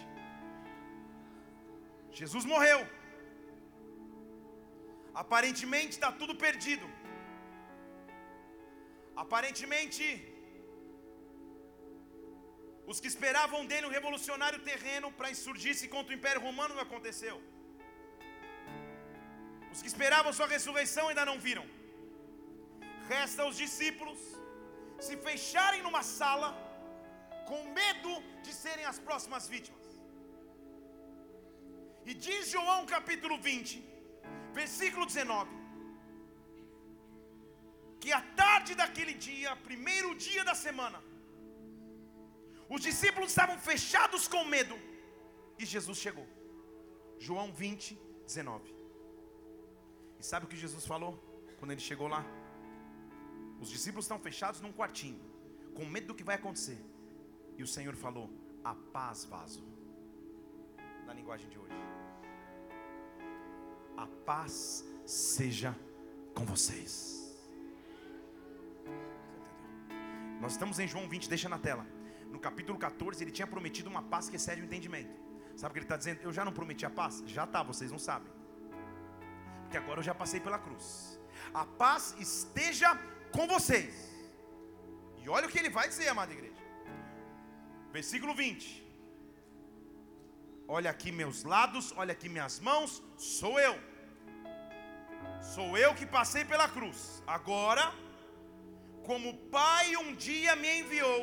[2.12, 2.80] Jesus morreu.
[5.24, 6.88] Aparentemente está tudo perdido.
[9.24, 10.06] Aparentemente,
[12.92, 17.38] os que esperavam dele um revolucionário terreno para insurgir-se contra o Império Romano não aconteceu.
[19.74, 21.66] Os que esperavam sua ressurreição ainda não viram.
[23.14, 24.22] Resta os discípulos
[25.08, 26.50] se fecharem numa sala
[27.50, 28.14] com medo
[28.46, 29.86] de serem as próximas vítimas.
[32.10, 33.87] E diz João capítulo 20,
[34.62, 35.50] versículo 19,
[38.02, 41.00] que a tarde daquele dia, primeiro dia da semana,
[42.76, 44.78] os discípulos estavam fechados com medo
[45.60, 46.28] e Jesus chegou.
[47.28, 48.76] João 20, 19.
[50.20, 51.14] E sabe o que Jesus falou
[51.60, 52.24] quando ele chegou lá?
[53.64, 55.22] Os discípulos estão fechados num quartinho,
[55.76, 56.80] com medo do que vai acontecer.
[57.58, 58.28] E o Senhor falou:
[58.64, 59.64] A paz, vaso.
[61.08, 61.74] Na linguagem de hoje.
[63.98, 65.76] A paz seja
[66.34, 67.36] com vocês.
[70.40, 71.86] Nós estamos em João 20, deixa na tela.
[72.32, 75.20] No capítulo 14, ele tinha prometido uma paz que excede o entendimento.
[75.56, 76.22] Sabe o que ele está dizendo?
[76.22, 77.24] Eu já não prometi a paz?
[77.26, 78.32] Já está, vocês não sabem.
[79.64, 81.20] Porque agora eu já passei pela cruz.
[81.54, 82.96] A paz esteja
[83.32, 84.16] com vocês.
[85.24, 86.62] E olha o que ele vai dizer, amada igreja.
[87.92, 88.87] Versículo 20.
[90.76, 93.76] Olha aqui meus lados, olha aqui minhas mãos, sou eu.
[95.54, 97.24] Sou eu que passei pela cruz.
[97.26, 97.86] Agora,
[99.06, 101.22] como o Pai um dia me enviou,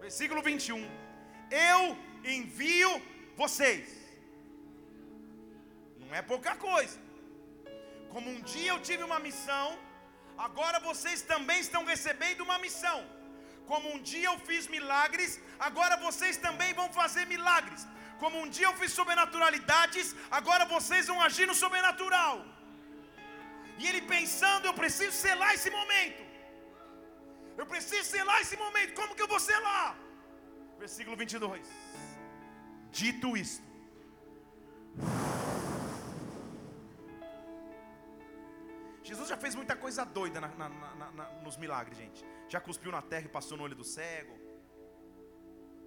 [0.00, 0.82] versículo 21,
[1.70, 1.80] eu
[2.36, 2.90] envio
[3.36, 3.86] vocês.
[6.00, 6.98] Não é pouca coisa.
[8.08, 9.78] Como um dia eu tive uma missão,
[10.38, 12.98] agora vocês também estão recebendo uma missão.
[13.66, 17.82] Como um dia eu fiz milagres, agora vocês também vão fazer milagres.
[18.24, 20.06] Como um dia eu fiz sobrenaturalidades,
[20.38, 22.36] agora vocês vão agir no sobrenatural.
[23.80, 26.22] E ele pensando, eu preciso selar esse momento.
[27.60, 28.94] Eu preciso selar esse momento.
[29.00, 29.90] Como que eu vou selar?
[30.84, 31.68] Versículo 22.
[33.00, 33.62] Dito isto,
[39.08, 40.68] Jesus já fez muita coisa doida na, na,
[41.18, 42.24] na, nos milagres, gente.
[42.48, 44.43] Já cuspiu na terra e passou no olho do cego.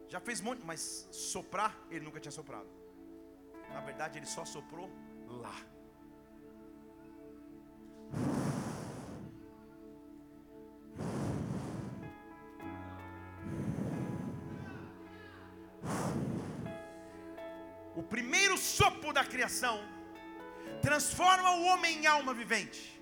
[0.09, 2.67] Já fez muito, mas soprar, ele nunca tinha soprado.
[3.73, 4.89] Na verdade, ele só soprou
[5.27, 5.55] lá.
[17.95, 19.77] O primeiro sopro da criação
[20.81, 23.01] transforma o homem em alma vivente.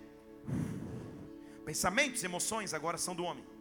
[1.64, 3.55] Pensamentos, emoções agora são do homem.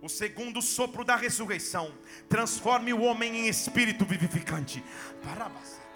[0.00, 1.92] O segundo sopro da ressurreição
[2.28, 4.82] transforme o homem em espírito vivificante.
[5.22, 5.87] Parabas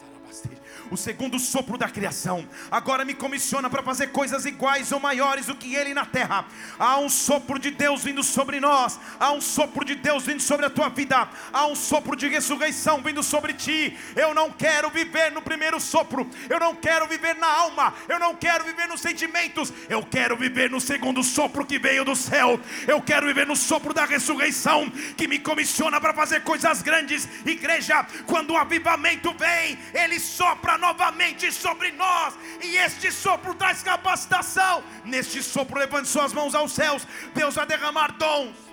[0.91, 5.55] o segundo sopro da criação, agora me comissiona para fazer coisas iguais ou maiores do
[5.55, 6.45] que ele na terra.
[6.79, 10.67] Há um sopro de Deus vindo sobre nós, há um sopro de Deus vindo sobre
[10.67, 13.97] a tua vida, há um sopro de ressurreição vindo sobre ti.
[14.15, 18.35] Eu não quero viver no primeiro sopro, eu não quero viver na alma, eu não
[18.35, 22.61] quero viver nos sentimentos, eu quero viver no segundo sopro que veio do céu.
[22.87, 27.29] Eu quero viver no sopro da ressurreição que me comissiona para fazer coisas grandes.
[27.47, 34.83] Igreja, quando o avivamento vem, ele sopra novamente sobre nós, e este sopro traz capacitação.
[35.05, 38.73] Neste sopro, levante suas mãos aos céus, Deus vai derramar dons.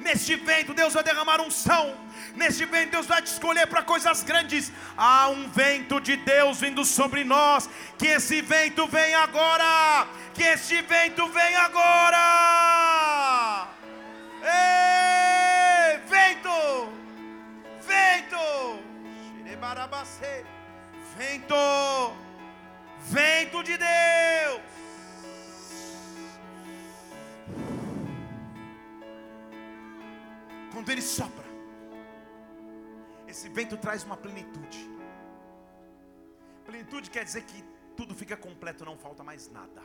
[0.00, 1.94] Neste vento, Deus vai derramar unção.
[2.34, 4.72] Neste vento, Deus vai te escolher para coisas grandes.
[4.96, 7.68] Há um vento de Deus vindo sobre nós.
[7.98, 10.06] Que esse vento vem agora.
[10.32, 12.18] Que este vento vem agora.
[14.42, 16.88] Ei, vento,
[17.86, 18.79] vento.
[21.16, 21.54] Vento,
[23.00, 24.60] vento de Deus.
[30.72, 31.44] Quando ele sopra,
[33.28, 34.88] esse vento traz uma plenitude.
[36.64, 37.62] Plenitude quer dizer que
[37.96, 39.82] tudo fica completo, não falta mais nada.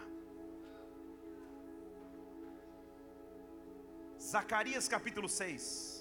[4.20, 5.95] Zacarias capítulo 6.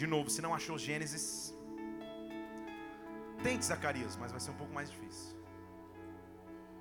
[0.00, 1.54] De novo, se não achou Gênesis,
[3.42, 5.34] tente Zacarias, mas vai ser um pouco mais difícil.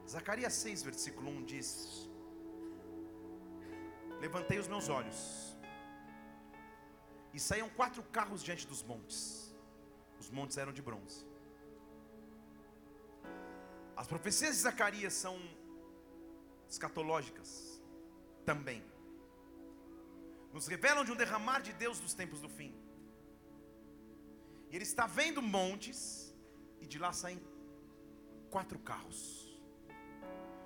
[0.06, 2.10] Zacarias 6, versículo 1 diz:
[4.20, 5.56] Levantei os meus olhos,
[7.34, 9.56] e saíam quatro carros diante dos montes.
[10.20, 11.26] Os montes eram de bronze.
[13.96, 15.40] As profecias de Zacarias são
[16.70, 17.82] escatológicas
[18.46, 18.84] também.
[20.52, 22.85] Nos revelam de um derramar de Deus nos tempos do fim.
[24.76, 26.00] Ele está vendo montes,
[26.82, 27.40] e de lá saem
[28.50, 29.22] quatro carros.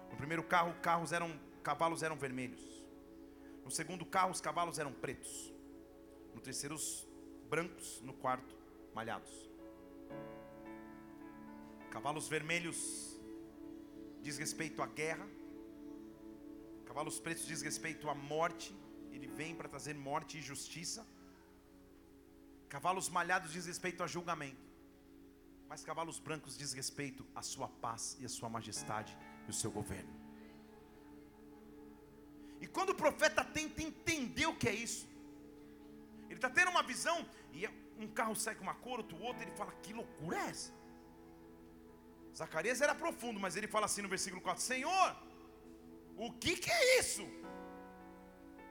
[0.10, 2.60] No primeiro carro, carros eram, cavalos eram vermelhos.
[3.64, 5.54] No segundo carro, os cavalos eram pretos.
[6.34, 7.08] No terceiro, os
[7.52, 8.02] brancos.
[8.02, 8.56] No quarto,
[8.96, 9.32] malhados.
[11.92, 12.80] Cavalos vermelhos
[14.24, 15.28] diz respeito à guerra.
[16.88, 18.76] Cavalos pretos diz respeito à morte.
[19.12, 21.06] Ele vem para trazer morte e justiça.
[22.70, 24.64] Cavalos malhados diz respeito a julgamento,
[25.68, 29.18] mas cavalos brancos diz respeito à sua paz e à sua majestade
[29.48, 30.14] e o seu governo.
[32.62, 35.08] E quando o profeta tenta entender o que é isso,
[36.26, 37.18] ele está tendo uma visão,
[37.54, 40.50] e é um carro sai com uma cor, outro outro, ele fala: Que loucura é
[40.50, 40.72] essa?
[42.36, 45.16] Zacarias era profundo, mas ele fala assim no versículo 4: Senhor,
[46.16, 47.26] o que, que é isso?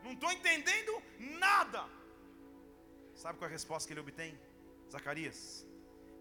[0.05, 1.98] Não estou entendendo nada.
[3.19, 4.39] Sabe qual é a resposta que ele obtém?
[4.89, 5.67] Zacarias,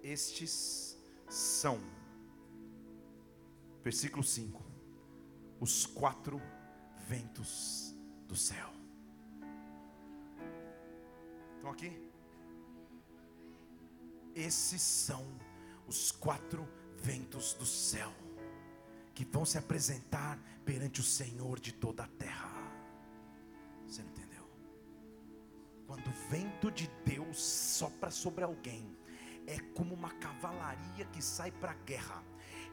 [0.01, 0.97] estes
[1.29, 1.79] são,
[3.83, 4.59] versículo 5,
[5.59, 6.41] os quatro
[7.07, 7.95] ventos
[8.27, 8.73] do céu.
[11.57, 11.91] Estão aqui?
[14.33, 15.23] Esses são
[15.87, 18.11] os quatro ventos do céu
[19.13, 22.49] que vão se apresentar perante o Senhor de toda a terra.
[23.85, 24.26] Você não entendeu?
[25.88, 28.93] Quando o vento de Deus sopra sobre alguém,
[29.47, 32.21] é como uma cavalaria que sai para a guerra.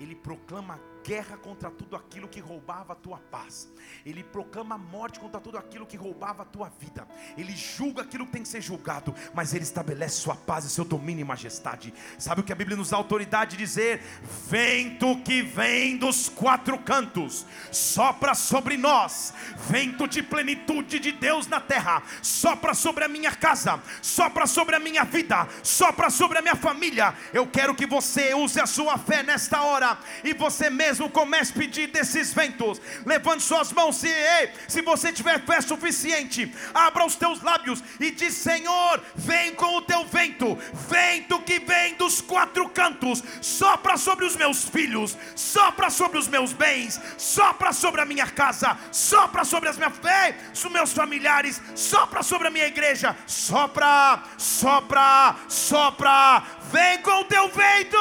[0.00, 3.68] Ele proclama guerra contra tudo aquilo que roubava a tua paz.
[4.06, 7.06] Ele proclama morte contra tudo aquilo que roubava a tua vida.
[7.36, 10.84] Ele julga aquilo que tem que ser julgado, mas ele estabelece sua paz e seu
[10.84, 11.92] domínio e majestade.
[12.18, 14.00] Sabe o que a Bíblia nos dá autoridade de dizer?
[14.48, 19.34] Vento que vem dos quatro cantos, sopra sobre nós,
[19.68, 24.80] vento de plenitude de Deus na terra, sopra sobre a minha casa, sopra sobre a
[24.80, 27.14] minha vida, sopra sobre a minha família.
[27.32, 31.52] Eu quero que você use a sua fé nesta hora e você mesmo mesmo comece
[31.52, 32.80] a pedir desses ventos.
[33.04, 38.12] Levante suas mãos, se, ei, se você tiver fé suficiente, abra os teus lábios e
[38.12, 40.56] diz: Senhor, vem com o teu vento,
[40.88, 46.52] vento que vem dos quatro cantos, sopra sobre os meus filhos, sopra sobre os meus
[46.52, 52.22] bens, sopra sobre a minha casa, sopra sobre as minhas fé, os meus familiares, sopra
[52.22, 57.96] sobre a minha igreja, sopra, sopra, sopra, vem com o teu vento.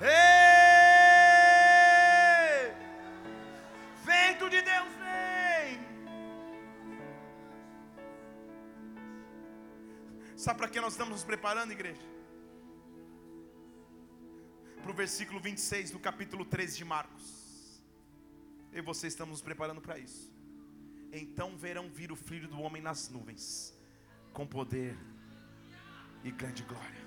[0.00, 1.09] Ei!
[4.40, 5.80] Vento de Deus vem.
[10.34, 12.00] Sabe para que nós estamos nos preparando, igreja?
[14.80, 17.82] Para o versículo 26 do capítulo 13 de Marcos.
[18.72, 20.32] Eu e você estamos nos preparando para isso.
[21.12, 23.74] Então verão vir o filho do homem nas nuvens,
[24.32, 24.96] com poder
[26.24, 27.04] e grande glória.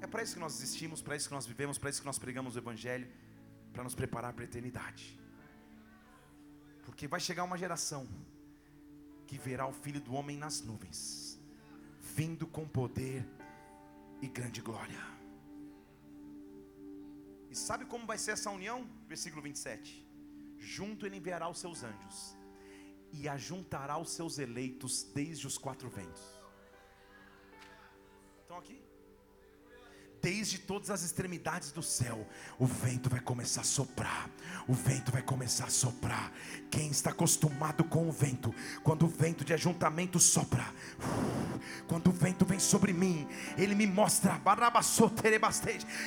[0.00, 2.18] É para isso que nós existimos, para isso que nós vivemos, para isso que nós
[2.18, 3.06] pregamos o Evangelho,
[3.74, 5.17] para nos preparar para a eternidade.
[6.98, 8.08] Porque vai chegar uma geração
[9.24, 11.38] que verá o Filho do Homem nas nuvens,
[12.00, 13.24] vindo com poder
[14.20, 15.00] e grande glória.
[17.48, 18.84] E sabe como vai ser essa união?
[19.06, 20.04] Versículo 27.
[20.58, 22.36] Junto ele enviará os seus anjos
[23.12, 26.24] e ajuntará os seus eleitos desde os quatro ventos.
[28.42, 28.87] Estão aqui?
[30.20, 32.26] Desde todas as extremidades do céu,
[32.58, 34.28] o vento vai começar a soprar.
[34.66, 36.32] O vento vai começar a soprar.
[36.70, 40.66] Quem está acostumado com o vento, quando o vento de ajuntamento sopra,
[41.86, 44.40] quando o vento vem sobre mim, ele me mostra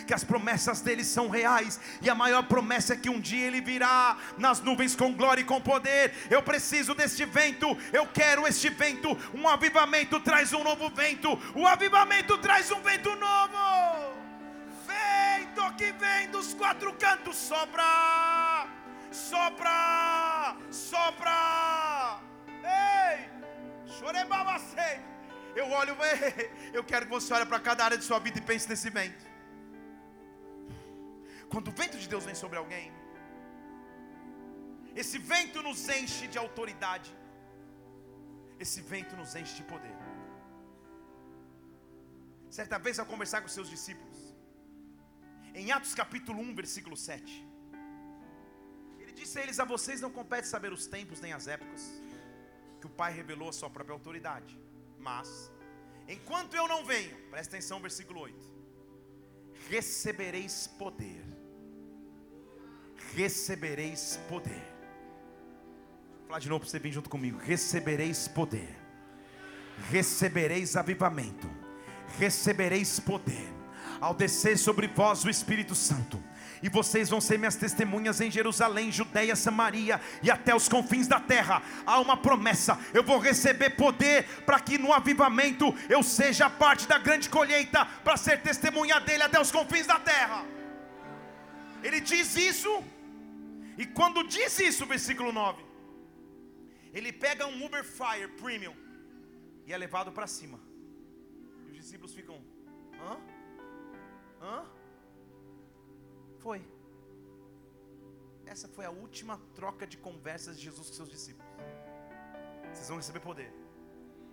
[0.06, 1.80] que as promessas dele são reais.
[2.02, 5.46] E a maior promessa é que um dia ele virá nas nuvens com glória e
[5.46, 6.14] com poder.
[6.30, 9.18] Eu preciso deste vento, eu quero este vento.
[9.34, 11.30] Um avivamento traz um novo vento.
[11.56, 14.11] O avivamento traz um vento novo
[15.52, 18.68] vento que vem dos quatro cantos sopra,
[19.12, 21.40] sopra, sopra.
[22.64, 23.30] Ei,
[23.96, 24.96] chorebabacei.
[25.56, 25.96] Eu olho,
[26.78, 29.26] eu quero que você olhe para cada área de sua vida e pense nesse vento.
[31.50, 32.88] Quando o vento de Deus vem sobre alguém,
[34.96, 37.12] esse vento nos enche de autoridade,
[38.60, 39.98] esse vento nos enche de poder.
[42.50, 44.11] Certa vez, ao conversar com seus discípulos,
[45.54, 47.46] em Atos capítulo 1, versículo 7.
[49.00, 52.02] Ele disse a eles: A vocês não compete saber os tempos nem as épocas,
[52.80, 54.58] que o Pai revelou a sua própria autoridade.
[55.00, 55.52] Mas,
[56.08, 58.36] enquanto eu não venho, presta atenção, versículo 8:
[59.70, 61.24] Recebereis poder,
[63.14, 64.64] recebereis poder.
[66.20, 68.78] Vou falar de novo para você vir junto comigo: Recebereis poder,
[69.90, 71.50] recebereis avivamento,
[72.18, 73.61] recebereis poder
[74.02, 76.22] ao descer sobre vós o Espírito Santo.
[76.64, 81.20] E vocês vão ser minhas testemunhas em Jerusalém, Judeia, Samaria e até os confins da
[81.20, 81.64] terra.
[81.86, 86.98] Há uma promessa: eu vou receber poder para que no avivamento eu seja parte da
[86.98, 90.46] grande colheita, para ser testemunha dele até os confins da terra.
[91.84, 92.84] Ele diz isso,
[93.76, 95.64] e quando diz isso, versículo 9,
[96.94, 98.76] ele pega um Uber Fire Premium
[99.66, 100.60] e é levado para cima.
[101.68, 102.36] E os discípulos ficam,
[103.00, 103.18] hã?
[104.42, 104.66] Hã?
[106.40, 106.62] Foi.
[108.46, 111.50] Essa foi a última troca de conversas de Jesus com seus discípulos.
[112.74, 113.52] Vocês vão receber poder.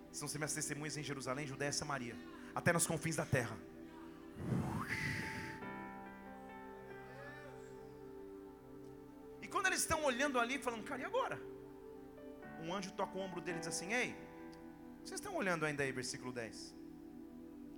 [0.06, 2.16] Vocês vão ser minhas testemunhas em Jerusalém, Judéia e Samaria,
[2.54, 3.56] até nos confins da terra.
[9.42, 11.38] E quando eles estão olhando ali, falando, cara, e agora?
[12.62, 14.16] Um anjo toca o ombro dele e diz assim: Ei,
[15.04, 16.56] vocês estão olhando ainda aí, versículo 10?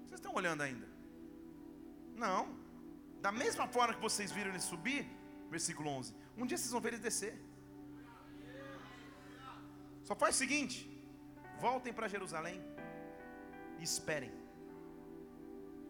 [0.07, 1.00] Vocês estão olhando ainda?
[2.25, 2.43] Não.
[3.27, 5.01] Da mesma forma que vocês viram ele subir,
[5.55, 6.15] versículo 11.
[6.37, 7.35] Um dia vocês vão ver ele descer.
[10.09, 10.77] Só faz o seguinte:
[11.67, 12.59] voltem para Jerusalém
[13.79, 14.33] e esperem,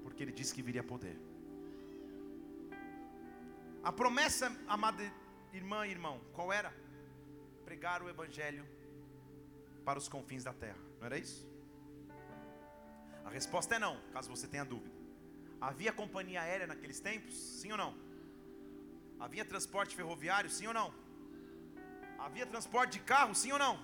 [0.03, 1.16] porque ele disse que viria poder.
[3.83, 5.03] A promessa, amada
[5.53, 6.72] irmã e irmão, qual era?
[7.64, 8.64] Pregar o Evangelho
[9.87, 11.49] para os confins da terra, não era isso?
[13.24, 15.00] A resposta é não, caso você tenha dúvida.
[15.69, 17.35] Havia companhia aérea naqueles tempos?
[17.61, 17.93] Sim ou não?
[19.25, 20.51] Havia transporte ferroviário?
[20.59, 20.89] Sim ou não?
[22.19, 23.35] Havia transporte de carro?
[23.35, 23.75] Sim ou não?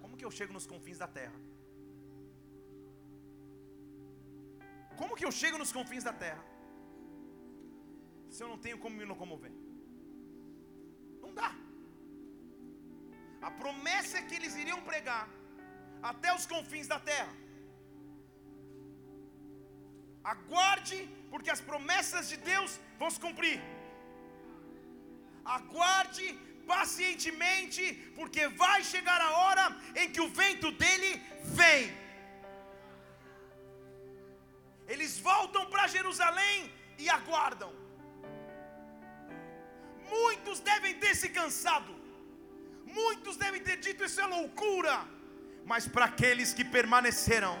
[0.00, 1.38] Como que eu chego nos confins da terra?
[4.96, 6.44] Como que eu chego nos confins da terra?
[8.34, 9.52] Se eu não tenho como me locomover?
[11.22, 11.50] Não dá.
[13.48, 15.28] A promessa é que eles iriam pregar
[16.02, 17.45] até os confins da terra.
[20.34, 20.98] Aguarde,
[21.30, 22.70] porque as promessas de Deus
[23.00, 23.58] vão se cumprir.
[25.58, 26.26] Aguarde
[26.72, 27.82] pacientemente,
[28.18, 29.64] porque vai chegar a hora
[30.00, 31.10] em que o vento dele
[31.60, 31.82] vem.
[34.92, 36.56] Eles voltam para Jerusalém
[37.02, 37.72] e aguardam.
[40.16, 41.92] Muitos devem ter se cansado,
[42.98, 44.94] muitos devem ter dito isso é loucura,
[45.70, 47.54] mas para aqueles que permaneceram,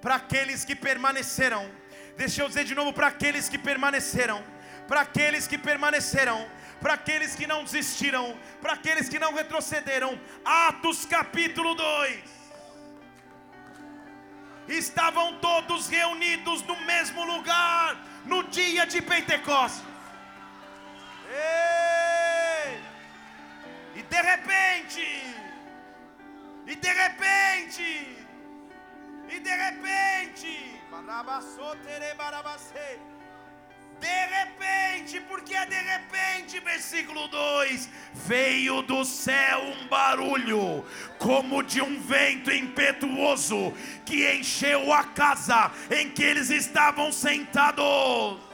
[0.00, 1.70] para aqueles que permanecerão.
[2.16, 4.42] Deixa eu dizer de novo: para aqueles que permaneceram,
[4.88, 6.48] para aqueles que permaneceram,
[6.80, 10.18] para aqueles que não desistiram, para aqueles que não retrocederam.
[10.44, 12.36] Atos capítulo 2.
[14.68, 19.84] estavam todos reunidos no mesmo lugar, no dia de Pentecostes.
[23.94, 25.06] E de repente,
[26.66, 28.15] e de repente,
[29.28, 30.76] e de repente,
[34.00, 40.84] de repente, porque é de repente, versículo 2: veio do céu um barulho,
[41.18, 43.72] como de um vento impetuoso,
[44.04, 48.45] que encheu a casa em que eles estavam sentados.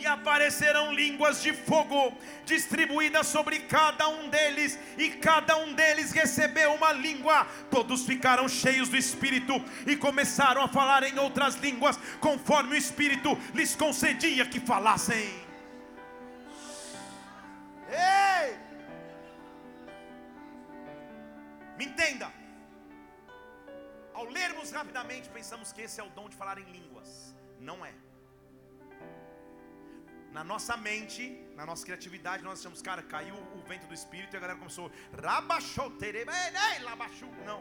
[0.00, 6.72] E aparecerão línguas de fogo distribuídas sobre cada um deles, e cada um deles recebeu
[6.74, 7.46] uma língua.
[7.70, 9.52] Todos ficaram cheios do Espírito
[9.86, 15.28] e começaram a falar em outras línguas, conforme o Espírito lhes concedia que falassem.
[17.90, 18.58] Ei!
[21.76, 22.32] Me entenda.
[24.14, 27.34] Ao lermos rapidamente, pensamos que esse é o dom de falar em línguas.
[27.58, 27.92] Não é
[30.32, 31.22] na nossa mente,
[31.56, 34.90] na nossa criatividade, nós achamos, cara, caiu o vento do Espírito e a galera começou,
[35.24, 35.90] rabachou,
[37.44, 37.60] não.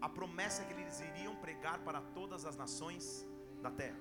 [0.00, 3.26] A promessa é que eles iriam pregar para todas as nações
[3.62, 3.96] da terra.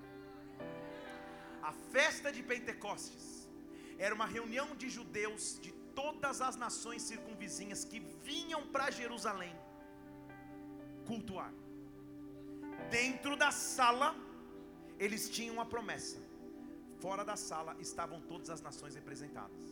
[1.61, 3.47] A festa de Pentecostes
[3.97, 9.55] era uma reunião de judeus de todas as nações circunvizinhas que vinham para Jerusalém
[11.05, 11.53] cultuar.
[12.89, 14.13] Dentro da sala
[15.05, 16.19] eles tinham uma promessa.
[17.03, 19.65] Fora da sala estavam todas as nações representadas.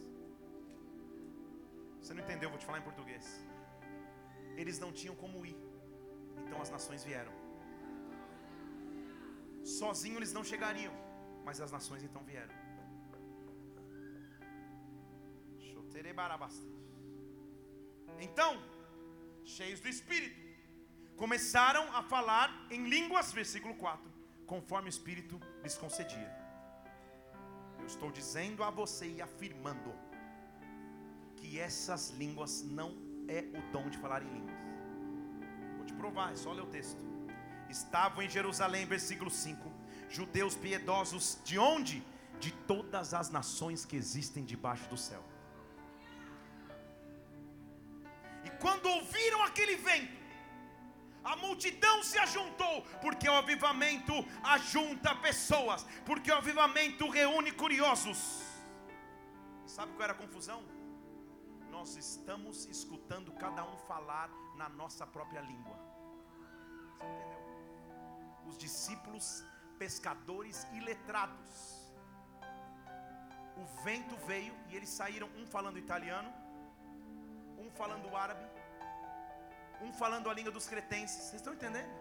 [1.99, 2.49] Você não entendeu?
[2.53, 3.25] Vou te falar em português.
[4.61, 5.57] Eles não tinham como ir,
[6.43, 7.33] então as nações vieram.
[9.79, 10.93] Sozinho eles não chegariam,
[11.45, 12.55] mas as nações então vieram.
[18.27, 18.51] Então,
[19.55, 20.39] cheios do Espírito,
[21.23, 24.20] começaram a falar em línguas, versículo 4
[24.51, 26.29] conforme o Espírito lhes concedia.
[27.79, 29.93] Eu estou dizendo a você e afirmando
[31.37, 32.89] que essas línguas não
[33.29, 34.57] é o dom de falar em línguas.
[35.77, 37.01] Vou te provar, é só ler o texto.
[37.69, 39.71] Estavam em Jerusalém, versículo 5,
[40.09, 42.03] judeus piedosos de onde?
[42.41, 45.23] De todas as nações que existem debaixo do céu.
[48.43, 50.20] E quando ouviram aquele vento,
[51.23, 54.13] a multidão se ajuntou, porque o avivamento
[54.43, 58.43] ajunta pessoas, porque o avivamento reúne curiosos.
[59.65, 60.63] Sabe qual era a confusão?
[61.69, 65.77] Nós estamos escutando cada um falar na nossa própria língua.
[66.97, 67.39] Você entendeu?
[68.47, 69.43] Os discípulos,
[69.77, 71.81] pescadores e letrados.
[73.55, 76.33] O vento veio e eles saíram, um falando italiano,
[77.57, 78.43] um falando árabe,
[79.85, 81.21] um falando a língua dos cretenses.
[81.23, 81.91] Vocês estão entendendo?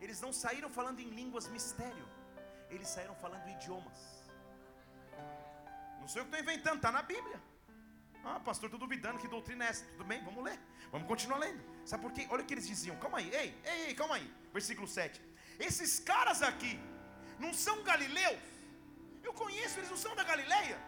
[0.00, 2.06] Eles não saíram falando em línguas mistério.
[2.70, 4.00] Eles saíram falando idiomas.
[6.00, 7.40] Não sei o que estou inventando, está na Bíblia.
[8.24, 9.84] Ah, pastor, estou duvidando que doutrina é essa.
[9.92, 10.58] Tudo bem, vamos ler.
[10.92, 11.62] Vamos continuar lendo.
[11.84, 12.26] Sabe por quê?
[12.30, 12.96] Olha o que eles diziam.
[12.96, 14.34] Calma aí, ei, ei, ei, calma aí.
[14.52, 15.20] Versículo 7.
[15.58, 16.78] Esses caras aqui
[17.38, 18.38] não são galileus.
[19.22, 20.78] Eu conheço, eles não são da Galileia.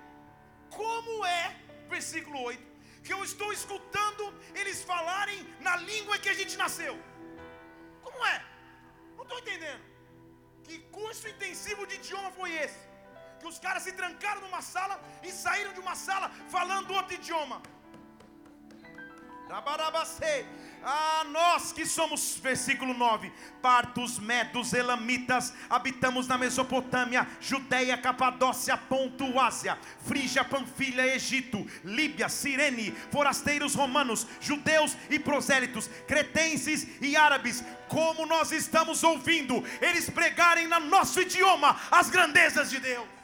[0.70, 1.57] Como é,
[1.88, 2.62] versículo 8,
[3.05, 4.24] que eu estou escutando
[6.51, 6.94] gente nasceu.
[8.05, 8.36] Como é?
[9.16, 9.82] Não estou entendendo.
[10.66, 12.80] Que curso intensivo de idioma foi esse?
[13.40, 14.96] Que os caras se trancaram numa sala
[15.26, 17.59] e saíram de uma sala falando outro idioma.
[19.53, 20.34] Rabarabacê.
[20.82, 29.38] Ah, nós que somos, versículo 9, partos, medos, elamitas, habitamos na Mesopotâmia, Judéia, Capadócia, Ponto,
[29.38, 38.24] Ásia, Frígia, Panfilha, Egito, Líbia, Cirene, forasteiros romanos, judeus e prosélitos, cretenses e árabes, como
[38.24, 43.19] nós estamos ouvindo eles pregarem no nosso idioma as grandezas de Deus.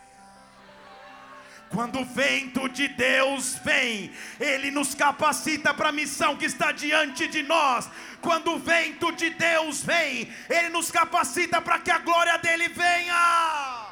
[1.68, 7.26] Quando o vento de Deus vem, ele nos capacita para a missão que está diante
[7.26, 7.90] de nós.
[8.20, 13.88] Quando o vento de Deus vem, ele nos capacita para que a glória dele venha.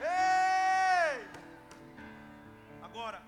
[0.00, 1.24] Ei!
[2.82, 3.22] Agora,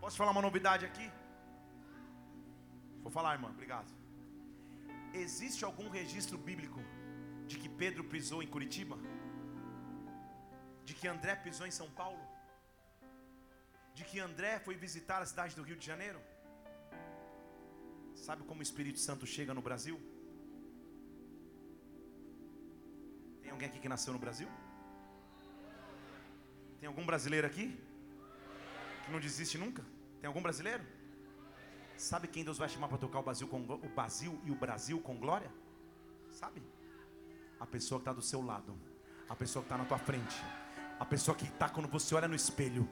[0.00, 1.10] posso falar uma novidade aqui?
[3.02, 3.90] Vou falar, irmã, obrigado.
[5.12, 6.80] Existe algum registro bíblico
[7.46, 8.96] de que Pedro pisou em Curitiba?
[10.84, 12.22] De que André pisou em São Paulo,
[13.94, 16.20] de que André foi visitar a cidade do Rio de Janeiro.
[18.14, 19.96] Sabe como o Espírito Santo chega no Brasil?
[23.42, 24.48] Tem alguém aqui que nasceu no Brasil?
[26.80, 27.66] Tem algum brasileiro aqui?
[29.04, 29.82] Que não desiste nunca?
[30.20, 30.84] Tem algum brasileiro?
[31.96, 35.00] Sabe quem Deus vai chamar para tocar o Brasil, com, o Brasil e o Brasil
[35.00, 35.50] com glória?
[36.32, 36.62] Sabe?
[37.60, 38.76] A pessoa que está do seu lado,
[39.28, 40.36] a pessoa que está na tua frente,
[40.98, 42.88] a pessoa que está quando você olha no espelho.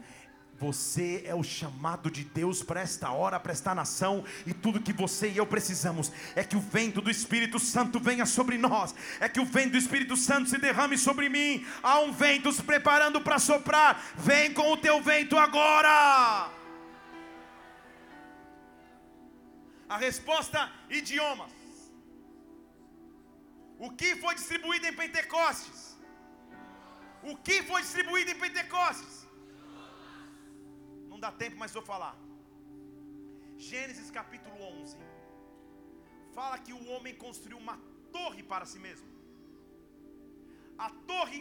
[0.58, 4.92] Você é o chamado de Deus para esta hora, para esta nação, e tudo que
[4.92, 9.28] você e eu precisamos é que o vento do Espírito Santo venha sobre nós, é
[9.28, 11.66] que o vento do Espírito Santo se derrame sobre mim.
[11.82, 16.48] Há um vento se preparando para soprar, vem com o teu vento agora.
[19.88, 21.50] A resposta: idiomas.
[23.78, 25.91] O que foi distribuído em Pentecostes?
[27.30, 29.22] O que foi distribuído em Pentecostes?
[31.24, 32.14] dá tempo, mas vou falar.
[33.70, 34.96] Gênesis capítulo 11
[36.36, 37.76] fala que o homem construiu uma
[38.16, 39.08] torre para si mesmo.
[40.86, 41.40] A torre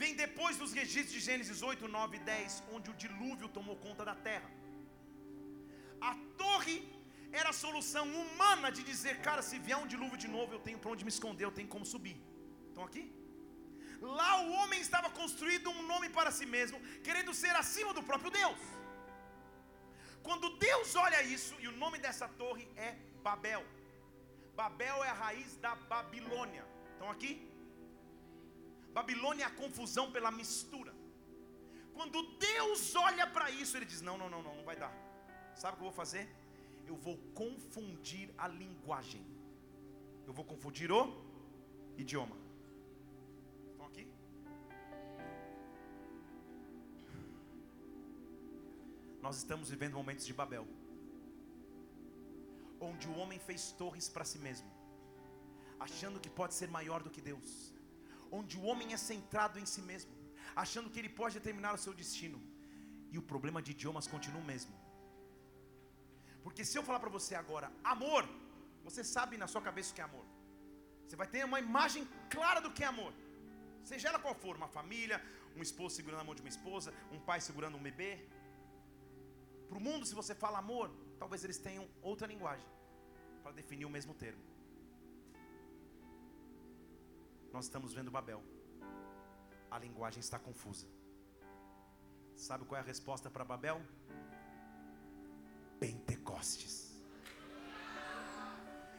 [0.00, 4.04] vem depois dos registros de Gênesis 8, 9 e 10, onde o dilúvio tomou conta
[4.10, 4.50] da terra.
[6.10, 6.76] A torre
[7.40, 10.80] era a solução humana de dizer, cara, se vier um dilúvio de novo, eu tenho
[10.82, 12.16] para onde me esconder, eu tenho como subir.
[12.70, 13.04] Estão aqui?
[14.02, 18.32] Lá o homem estava construindo um nome para si mesmo, querendo ser acima do próprio
[18.32, 18.58] Deus.
[20.24, 23.64] Quando Deus olha isso, e o nome dessa torre é Babel.
[24.56, 26.64] Babel é a raiz da Babilônia.
[26.92, 27.32] Estão aqui?
[28.92, 30.92] Babilônia é a confusão pela mistura.
[31.94, 34.92] Quando Deus olha para isso, Ele diz: Não, não, não, não, não vai dar.
[35.54, 36.28] Sabe o que eu vou fazer?
[36.86, 39.24] Eu vou confundir a linguagem.
[40.26, 41.02] Eu vou confundir o
[41.96, 42.41] idioma.
[49.24, 50.66] Nós estamos vivendo momentos de Babel,
[52.88, 54.70] onde o homem fez torres para si mesmo,
[55.86, 57.50] achando que pode ser maior do que Deus,
[58.38, 60.12] onde o homem é centrado em si mesmo,
[60.64, 62.40] achando que ele pode determinar o seu destino,
[63.12, 64.74] e o problema de idiomas continua o mesmo.
[66.44, 68.24] Porque se eu falar para você agora, amor,
[68.86, 70.26] você sabe na sua cabeça o que é amor.
[71.06, 72.04] Você vai ter uma imagem
[72.34, 73.12] clara do que é amor.
[73.90, 75.18] Seja ela qual for, uma família,
[75.56, 78.12] um esposo segurando a mão de uma esposa, um pai segurando um bebê,
[79.72, 82.68] para o mundo, se você fala amor, talvez eles tenham outra linguagem
[83.42, 84.42] para definir o mesmo termo.
[87.54, 88.42] Nós estamos vendo Babel.
[89.70, 90.86] A linguagem está confusa.
[92.36, 93.80] Sabe qual é a resposta para Babel?
[95.80, 96.74] Pentecostes.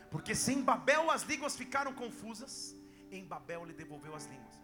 [0.09, 2.75] Porque se em Babel as línguas ficaram confusas,
[3.11, 4.62] em Babel ele devolveu as línguas.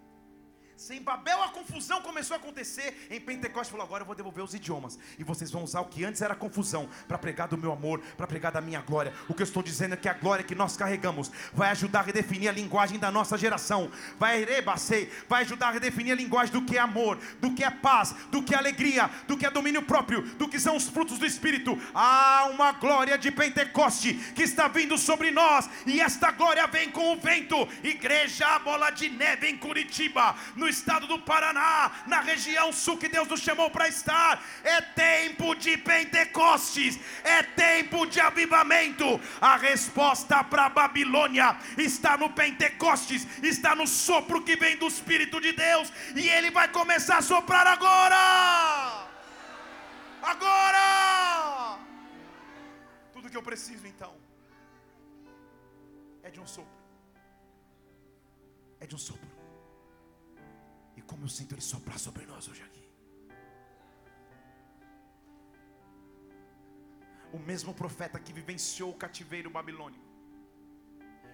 [0.80, 4.42] Se em Babel a confusão começou a acontecer, em Pentecostes falou: agora eu vou devolver
[4.42, 4.98] os idiomas.
[5.18, 8.26] E vocês vão usar o que antes era confusão para pregar do meu amor, para
[8.26, 9.14] pregar da minha glória.
[9.28, 12.04] O que eu estou dizendo é que a glória que nós carregamos vai ajudar a
[12.04, 13.92] redefinir a linguagem da nossa geração.
[14.18, 17.70] Vai rebasei, vai ajudar a redefinir a linguagem do que é amor, do que é
[17.70, 21.20] paz, do que é alegria, do que é domínio próprio, do que são os frutos
[21.20, 21.78] do Espírito.
[21.94, 27.12] Há uma glória de Pentecoste que está vindo sobre nós, e esta glória vem com
[27.12, 27.68] o vento.
[27.84, 33.28] Igreja Bola de Neve em Curitiba, no estado do Paraná, na região sul que Deus
[33.28, 34.44] nos chamou para estar.
[34.64, 39.20] É tempo de Pentecostes, é tempo de avivamento.
[39.42, 45.52] A resposta para Babilônia está no Pentecostes, está no sopro que vem do Espírito de
[45.52, 49.10] Deus, e ele vai começar a soprar agora.
[50.22, 51.80] Agora!
[53.14, 54.14] Tudo que eu preciso então
[56.24, 56.78] é de um sopro.
[58.80, 59.29] É de um sopro.
[61.10, 62.84] Como eu sinto Ele soprar sobre nós hoje aqui.
[67.38, 70.08] O mesmo profeta que vivenciou o cativeiro babilônico.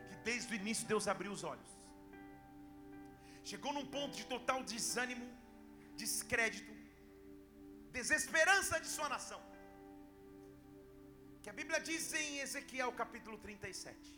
[0.09, 1.71] Que desde o início Deus abriu os olhos.
[3.51, 5.27] Chegou num ponto de total desânimo,
[6.03, 6.73] descrédito,
[7.97, 9.41] desesperança de sua nação.
[11.43, 14.13] Que a Bíblia diz em Ezequiel capítulo 37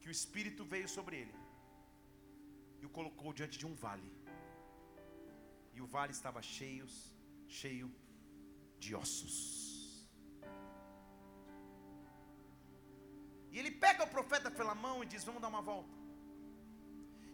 [0.00, 1.43] que o Espírito veio sobre ele
[2.84, 4.10] e o colocou diante de um vale.
[5.76, 6.86] E o vale estava cheio,
[7.58, 7.88] cheio
[8.82, 9.38] de ossos.
[13.52, 15.96] E ele pega o profeta pela mão e diz: Vamos dar uma volta.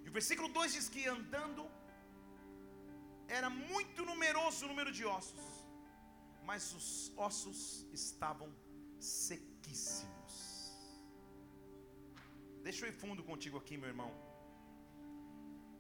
[0.05, 1.64] E o versículo 2 diz que andando
[3.38, 5.46] era muito numeroso o número de ossos,
[6.48, 6.88] mas os
[7.28, 7.61] ossos
[8.01, 8.51] estavam
[9.01, 10.34] sequíssimos.
[12.66, 14.30] Deixa eu ir fundo contigo aqui, meu irmão.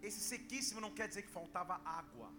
[0.02, 2.32] Esse sequíssimo não quer dizer que faltava água,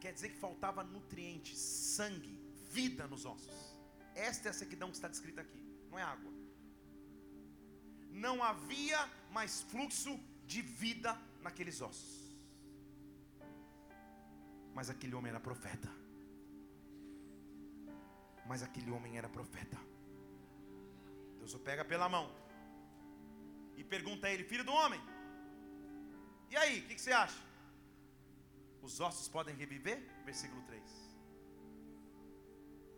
[0.00, 2.38] quer dizer que faltava nutrientes, sangue,
[2.72, 3.58] vida nos ossos.
[4.14, 6.32] Esta é a sequidão que está descrita aqui, não é água.
[8.10, 12.12] Não havia mais fluxo de vida naqueles ossos.
[14.74, 15.90] Mas aquele homem era profeta.
[18.46, 19.78] Mas aquele homem era profeta.
[21.38, 22.26] Deus o pega pela mão
[23.76, 25.00] e pergunta a ele: Filho do homem,
[26.54, 27.40] e aí, o que, que você acha?
[28.80, 29.98] Os ossos podem reviver?
[30.24, 30.82] Versículo 3.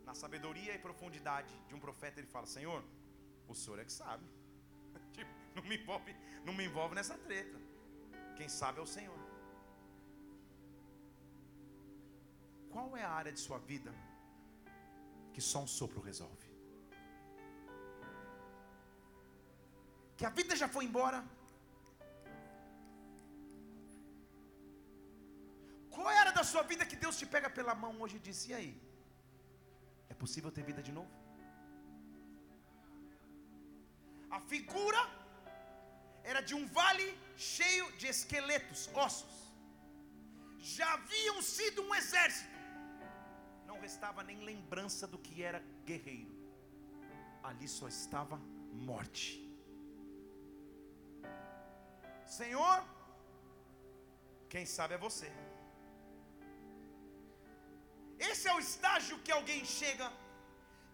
[0.07, 2.83] Na sabedoria e profundidade de um profeta, ele fala: Senhor,
[3.47, 4.25] o senhor é que sabe.
[5.17, 7.57] tipo, não me envolve, não me envolve nessa treta.
[8.37, 9.19] Quem sabe é o Senhor.
[12.73, 13.91] Qual é a área de sua vida
[15.33, 16.47] que só um sopro resolve?
[20.15, 21.25] Que a vida já foi embora.
[26.51, 28.73] Sua vida que Deus te pega pela mão hoje e diz: E aí?
[30.13, 31.13] É possível ter vida de novo?
[34.37, 35.01] A figura
[36.31, 37.07] era de um vale
[37.51, 39.35] cheio de esqueletos, ossos.
[40.75, 42.57] Já haviam sido um exército.
[43.69, 46.35] Não restava nem lembrança do que era guerreiro.
[47.49, 48.37] Ali só estava
[48.89, 49.27] morte.
[52.39, 52.77] Senhor,
[54.53, 55.31] quem sabe é você.
[58.31, 60.07] Esse é o estágio que alguém chega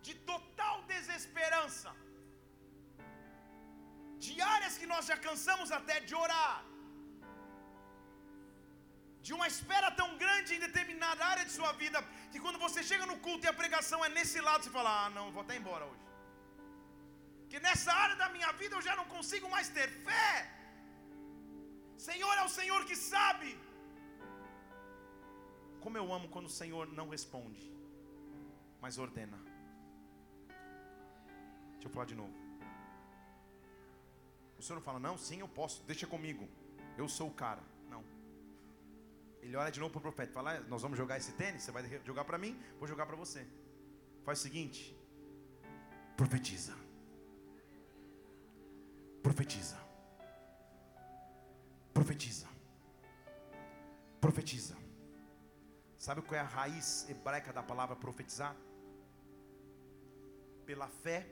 [0.06, 1.92] de total desesperança
[4.26, 6.58] de áreas que nós já cansamos até de orar,
[9.26, 12.00] de uma espera tão grande em determinada área de sua vida,
[12.32, 15.10] que quando você chega no culto e a pregação é nesse lado, você fala: Ah,
[15.18, 16.06] não, vou até embora hoje.
[17.52, 20.32] Que nessa área da minha vida eu já não consigo mais ter fé.
[22.08, 23.50] Senhor é o Senhor que sabe.
[25.84, 27.70] Como eu amo quando o Senhor não responde,
[28.80, 29.38] mas ordena.
[31.74, 32.34] Deixa eu falar de novo.
[34.58, 36.48] O Senhor não fala, não, sim, eu posso, deixa comigo.
[36.98, 37.62] Eu sou o cara.
[37.90, 38.02] Não.
[39.42, 41.72] Ele olha de novo para o profeta, fala, ah, nós vamos jogar esse tênis, você
[41.72, 43.46] vai jogar para mim, vou jogar para você.
[44.24, 44.96] Faz o seguinte.
[46.16, 46.78] Profetiza.
[49.22, 49.78] Profetiza.
[51.94, 52.43] Profetiza.
[56.06, 58.54] Sabe qual é a raiz hebraica da palavra profetizar?
[60.66, 61.26] Pela fé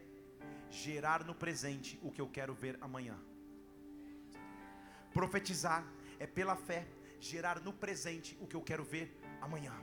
[0.69, 3.17] gerar no presente o que eu quero ver amanhã.
[5.11, 5.83] Profetizar
[6.17, 6.87] é pela fé
[7.19, 9.75] gerar no presente o que eu quero ver amanhã.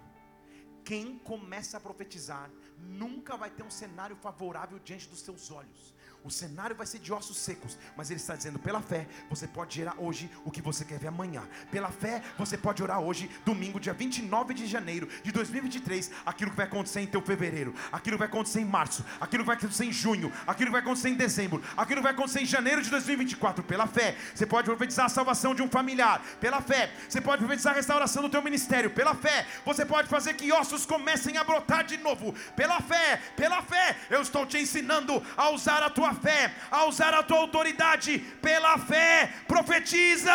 [0.82, 5.94] Quem começa a profetizar nunca vai ter um cenário favorável diante dos seus olhos.
[6.24, 9.74] O cenário vai ser de ossos secos, mas ele está dizendo: pela fé, você pode
[9.74, 11.42] gerar hoje o que você quer ver amanhã.
[11.70, 16.56] Pela fé, você pode orar hoje, domingo, dia 29 de janeiro de 2023, aquilo que
[16.56, 19.84] vai acontecer em teu fevereiro, aquilo que vai acontecer em março, aquilo que vai acontecer
[19.84, 22.90] em junho, aquilo que vai acontecer em dezembro, aquilo que vai acontecer em janeiro de
[22.90, 23.62] 2024.
[23.62, 26.20] Pela fé, você pode profetizar a salvação de um familiar.
[26.40, 28.90] Pela fé, você pode profetizar a restauração do teu ministério.
[28.90, 32.34] Pela fé, você pode fazer que ossos comecem a brotar de novo.
[32.56, 36.84] Pela fé, pela fé, eu estou te ensinando a usar a tua tua fé, a
[36.86, 39.32] usar a tua autoridade pela fé.
[39.46, 40.32] Profetiza!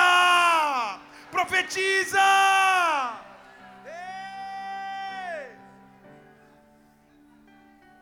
[1.32, 2.20] Profetiza!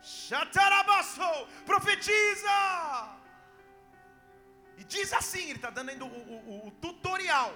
[0.01, 3.17] Shatarabasso, profetiza!
[4.77, 7.53] E diz assim, ele está dando o, o, o tutorial.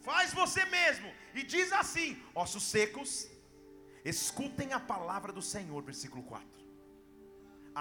[0.00, 1.12] Faz você mesmo.
[1.34, 3.28] E diz assim: ossos secos,
[4.04, 6.57] escutem a palavra do Senhor, versículo 4.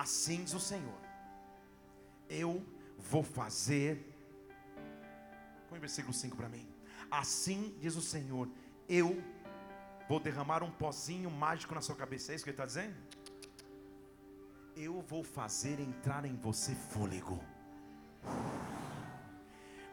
[0.04, 1.02] Assim diz o Senhor:
[2.30, 2.64] Eu
[3.00, 3.91] vou fazer.
[5.68, 6.68] Põe o versículo 5 para mim.
[7.10, 8.48] Assim diz o Senhor:
[8.88, 9.24] Eu
[10.08, 12.32] vou derramar um pozinho mágico na sua cabeça.
[12.32, 12.95] É isso que ele está dizendo?
[14.76, 17.43] Eu vou fazer entrar em você fôlego.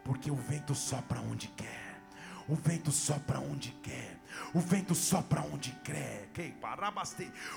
[0.03, 1.99] Porque o vento sopra onde quer.
[2.47, 4.19] O vento sopra onde quer.
[4.53, 6.29] O vento sopra onde quer.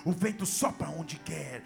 [0.04, 1.62] O vento sopra onde quer.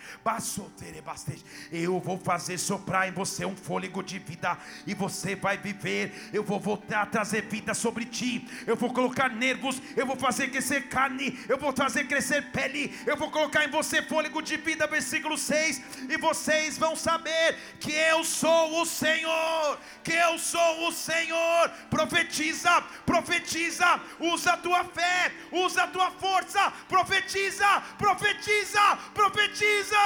[1.71, 4.57] Eu vou fazer soprar em você um fôlego de vida.
[4.87, 6.31] E você vai viver.
[6.33, 8.47] Eu vou voltar a trazer vida sobre ti.
[8.67, 9.81] Eu vou colocar nervos.
[9.97, 11.39] Eu vou fazer crescer carne.
[11.49, 12.95] Eu vou fazer crescer pele.
[13.07, 14.87] Eu vou colocar em você fôlego de vida.
[14.87, 15.83] Versículo 6.
[16.09, 19.79] E vocês vão saber que eu sou o Senhor.
[20.03, 21.71] Que eu sou o Senhor.
[21.91, 24.01] Profetiza, profetiza.
[24.19, 25.20] Usa a tua fé fé,
[25.64, 26.62] usa a tua força,
[26.94, 27.70] profetiza,
[28.05, 28.84] profetiza,
[29.20, 30.03] profetiza.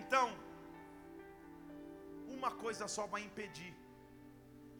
[0.00, 0.26] Então,
[2.36, 3.72] uma coisa só vai impedir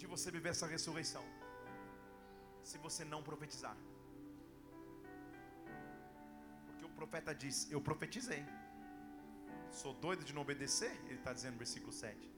[0.01, 1.25] de você viver essa ressurreição:
[2.71, 3.77] se você não profetizar.
[6.67, 8.43] Porque o profeta diz: Eu profetizei
[9.71, 10.91] Sou doido de não obedecer?
[11.07, 12.31] Ele está dizendo no versículo 7.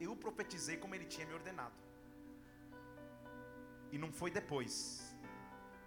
[0.00, 1.74] Eu profetizei como ele tinha me ordenado.
[3.90, 5.14] E não foi depois,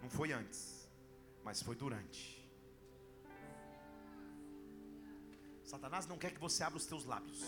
[0.02, 0.88] não foi antes,
[1.44, 2.38] mas foi durante.
[5.62, 7.44] Satanás não quer que você abra os teus lábios.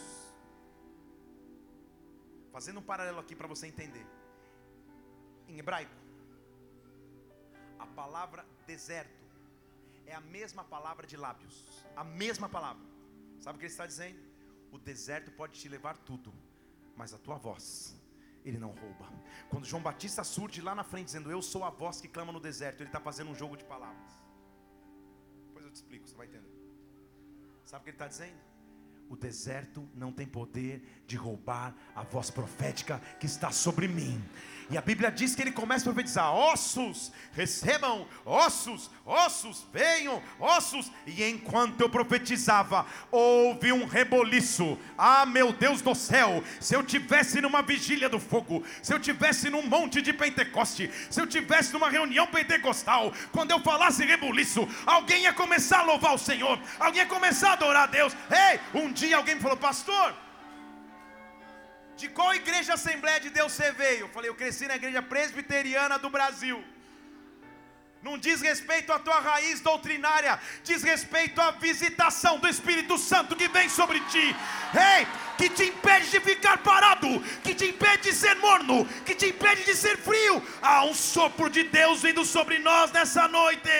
[2.53, 4.07] Fazendo um paralelo aqui para você entender.
[5.48, 5.94] Em hebraico,
[7.78, 9.24] a palavra deserto
[10.07, 11.64] é a mesma palavra de lábios.
[11.96, 12.89] A mesma palavra.
[13.41, 14.20] Sabe o que ele está dizendo?
[14.70, 16.32] O deserto pode te levar tudo,
[16.97, 17.97] mas a tua voz
[18.45, 19.07] ele não rouba.
[19.49, 22.41] Quando João Batista surge lá na frente dizendo: Eu sou a voz que clama no
[22.41, 24.12] deserto, ele está fazendo um jogo de palavras.
[25.47, 26.55] Depois eu te explico, você vai entender.
[27.64, 28.49] Sabe o que ele está dizendo?
[29.11, 34.22] O deserto não tem poder de roubar a voz profética que está sobre mim.
[34.70, 40.92] E a Bíblia diz que ele começa a profetizar: ossos, recebam, ossos, ossos, venham, ossos.
[41.04, 44.78] E enquanto eu profetizava, houve um reboliço.
[44.96, 46.44] Ah, meu Deus do céu!
[46.61, 51.20] Se eu tivesse numa vigília do fogo, se eu tivesse num monte de Pentecoste, se
[51.20, 56.18] eu tivesse numa reunião pentecostal, quando eu falasse reboliço, alguém ia começar a louvar o
[56.18, 58.16] Senhor, alguém ia começar a adorar a Deus.
[58.30, 60.09] Ei, um dia alguém me falou, pastor.
[62.01, 64.03] De qual igreja Assembleia de Deus você veio?
[64.05, 66.59] Eu falei, eu cresci na igreja presbiteriana do Brasil.
[68.07, 70.34] Não diz respeito à tua raiz doutrinária,
[70.68, 74.26] diz respeito à visitação do Espírito Santo que vem sobre ti.
[74.92, 77.11] Ei, que te impede de ficar parado,
[77.44, 80.42] que te impede de ser morno, que te impede de ser frio.
[80.62, 83.70] Há um sopro de Deus vindo sobre nós nessa noite.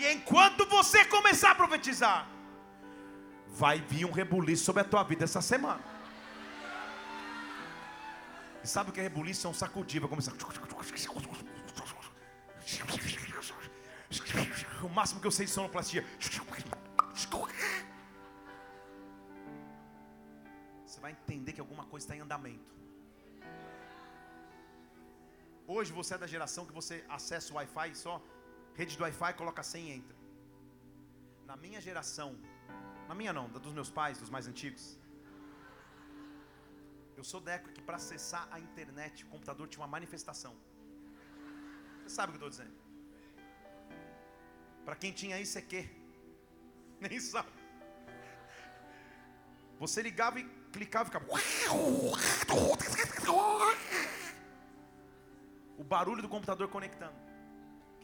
[0.00, 2.26] E enquanto você começar a profetizar,
[3.62, 5.82] vai vir um rebuliço sobre a tua vida essa semana.
[8.64, 9.46] E sabe o que é rebuliço?
[9.46, 10.32] É um sacudir, vai começar.
[14.82, 16.02] O máximo que eu sei de sonoplastia.
[20.86, 22.74] Você vai entender que alguma coisa está em andamento.
[25.66, 28.20] Hoje você é da geração que você acessa o Wi-Fi só,
[28.74, 30.16] rede do Wi-Fi, coloca senha e entra.
[31.46, 32.38] Na minha geração,
[33.08, 34.98] na minha não, dos meus pais, dos mais antigos.
[37.16, 40.56] Eu sou época que para acessar a internet, o computador tinha uma manifestação.
[42.02, 42.80] Você sabe o que eu estou dizendo?
[44.84, 45.88] Para quem tinha isso é que
[47.00, 47.50] nem sabe.
[49.78, 51.26] Você ligava e clicava e ficava.
[55.76, 57.29] O barulho do computador conectando.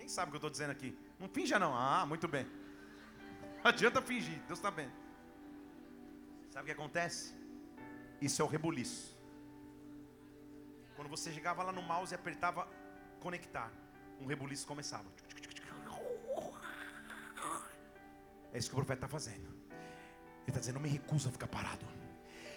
[0.07, 0.97] Quem sabe o que eu estou dizendo aqui?
[1.19, 1.75] Não finja não.
[1.75, 2.47] Ah, muito bem.
[3.59, 4.93] Não adianta fingir, Deus está vendo.
[6.53, 7.35] Sabe o que acontece?
[8.21, 9.19] Isso é o rebuliço.
[10.95, 12.69] Quando você chegava lá no mouse e apertava
[13.19, 13.73] conectar,
[14.21, 15.11] um rebuliço começava.
[18.53, 19.49] É isso que o profeta está fazendo.
[19.73, 21.85] Ele está dizendo: Eu me recuso a ficar parado.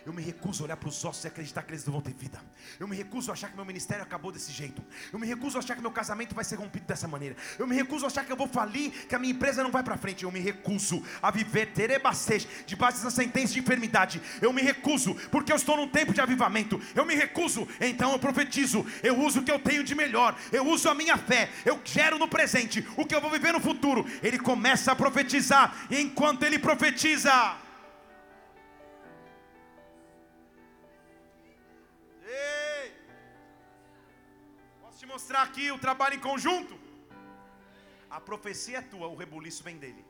[0.06, 2.14] Eu me recuso a olhar para os ossos e acreditar que eles não vão ter
[2.14, 2.40] vida.
[2.80, 4.84] Eu me recuso a achar que meu ministério acabou desse jeito.
[5.12, 7.36] Eu me recuso a achar que meu casamento vai ser rompido dessa maneira.
[7.58, 9.84] Eu me recuso a achar que eu vou falir, que a minha empresa não vai
[9.84, 10.24] para frente.
[10.24, 14.22] Eu me recuso a viver terebacês debaixo dessa sentença de enfermidade.
[14.42, 16.82] Eu me recuso porque eu estou num tempo de avivamento.
[16.96, 18.86] Eu me recuso, então eu profetizo.
[19.04, 20.36] Eu uso o que eu tenho de melhor.
[20.52, 21.50] Eu uso a minha fé.
[21.66, 24.06] Eu gero no presente o que eu vou viver no futuro.
[24.24, 27.32] Ele começa a profetizar e enquanto ele profetiza,
[35.60, 36.78] aqui o trabalho em conjunto.
[38.10, 40.04] A profecia é tua, o rebuliço vem dele.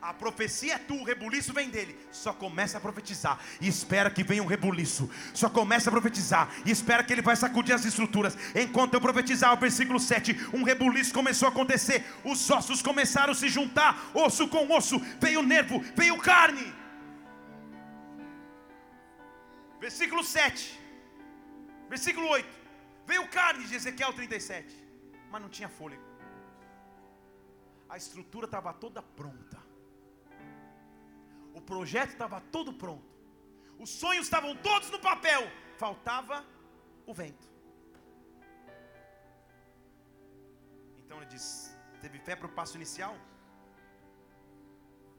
[0.00, 1.96] A profecia é tua, o rebuliço vem dele.
[2.10, 5.10] Só começa a profetizar e espera que venha um rebuliço.
[5.34, 8.36] Só começa a profetizar e espera que ele vai sacudir as estruturas.
[8.54, 12.04] Enquanto eu profetizar, o versículo 7, um rebuliço começou a acontecer.
[12.24, 14.98] Os ossos começaram a se juntar, osso com osso.
[15.20, 16.72] Veio nervo, veio carne.
[19.80, 20.80] Versículo 7.
[21.88, 22.61] Versículo 8.
[23.06, 24.72] Veio carne de Ezequiel 37,
[25.30, 26.02] mas não tinha fôlego.
[27.88, 29.58] A estrutura estava toda pronta.
[31.54, 33.10] O projeto estava todo pronto.
[33.78, 35.42] Os sonhos estavam todos no papel.
[35.76, 36.44] Faltava
[37.04, 37.46] o vento.
[41.00, 43.14] Então ele diz: Teve fé para o passo inicial?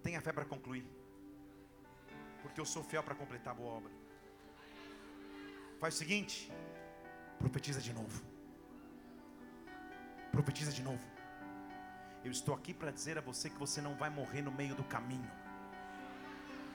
[0.01, 0.85] Tenha fé para concluir.
[2.41, 3.91] Porque eu sou fiel para completar a boa obra.
[5.79, 6.51] Faz o seguinte:
[7.43, 8.21] profetiza de novo.
[10.31, 11.05] Profetiza de novo.
[12.23, 14.83] Eu estou aqui para dizer a você que você não vai morrer no meio do
[14.83, 15.29] caminho,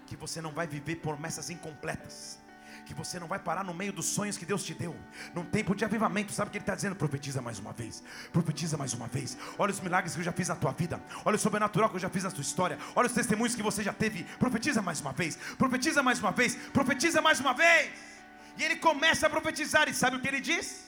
[0.06, 2.38] que você não vai viver promessas incompletas,
[2.84, 4.94] que você não vai parar no meio dos sonhos que Deus te deu,
[5.34, 6.32] num tempo de avivamento.
[6.32, 6.94] Sabe o que Ele está dizendo?
[6.94, 9.38] Profetiza mais uma vez, profetiza mais uma vez.
[9.58, 12.00] Olha os milagres que eu já fiz na tua vida, olha o sobrenatural que eu
[12.00, 14.24] já fiz na tua história, olha os testemunhos que você já teve.
[14.38, 18.17] Profetiza mais uma vez, profetiza mais uma vez, profetiza mais uma vez.
[18.58, 20.84] E ele começa a profetizar, e sabe o que ele diz?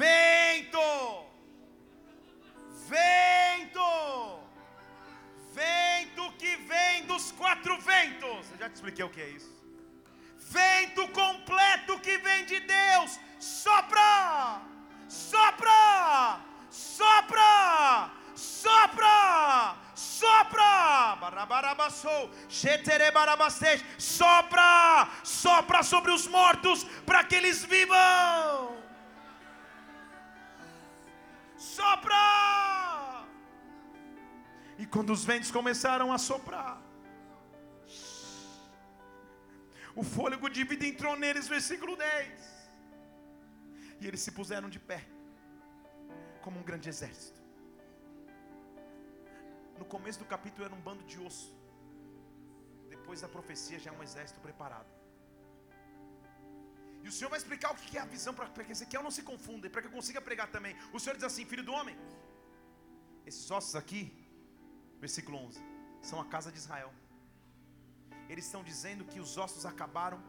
[0.00, 0.88] Vento,
[2.94, 3.88] vento,
[5.60, 8.50] vento que vem dos quatro ventos.
[8.52, 9.50] Eu já te expliquei o que é isso.
[10.58, 14.62] Vento completo que vem de Deus, sopra,
[15.08, 22.30] sopra, sopra, sopra, sopra, barabarabassou,
[23.98, 28.76] sopra, sopra sobre os mortos para que eles vivam.
[31.56, 32.16] Sopra!
[34.78, 36.80] E quando os ventos começaram a soprar,
[39.96, 42.68] o fôlego de vida entrou neles, versículo 10.
[44.00, 45.04] E eles se puseram de pé,
[46.40, 47.37] como um grande exército.
[49.78, 51.48] No começo do capítulo era um bando de osso.
[52.94, 54.90] Depois da profecia já é um exército preparado.
[57.02, 59.22] E o Senhor vai explicar o que é a visão para que Ezequiel não se
[59.22, 60.74] confunda e para que eu consiga pregar também.
[60.92, 61.96] O Senhor diz assim: Filho do homem,
[63.24, 64.02] esses ossos aqui,
[64.98, 65.62] versículo 11,
[66.02, 66.92] são a casa de Israel
[68.28, 70.22] eles estão dizendo que os ossos acabaram,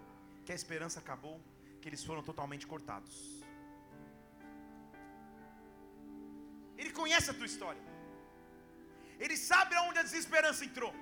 [0.45, 1.37] que a esperança acabou,
[1.81, 3.43] que eles foram totalmente cortados.
[6.77, 7.81] Ele conhece a tua história.
[9.23, 10.93] Ele sabe aonde a desesperança entrou.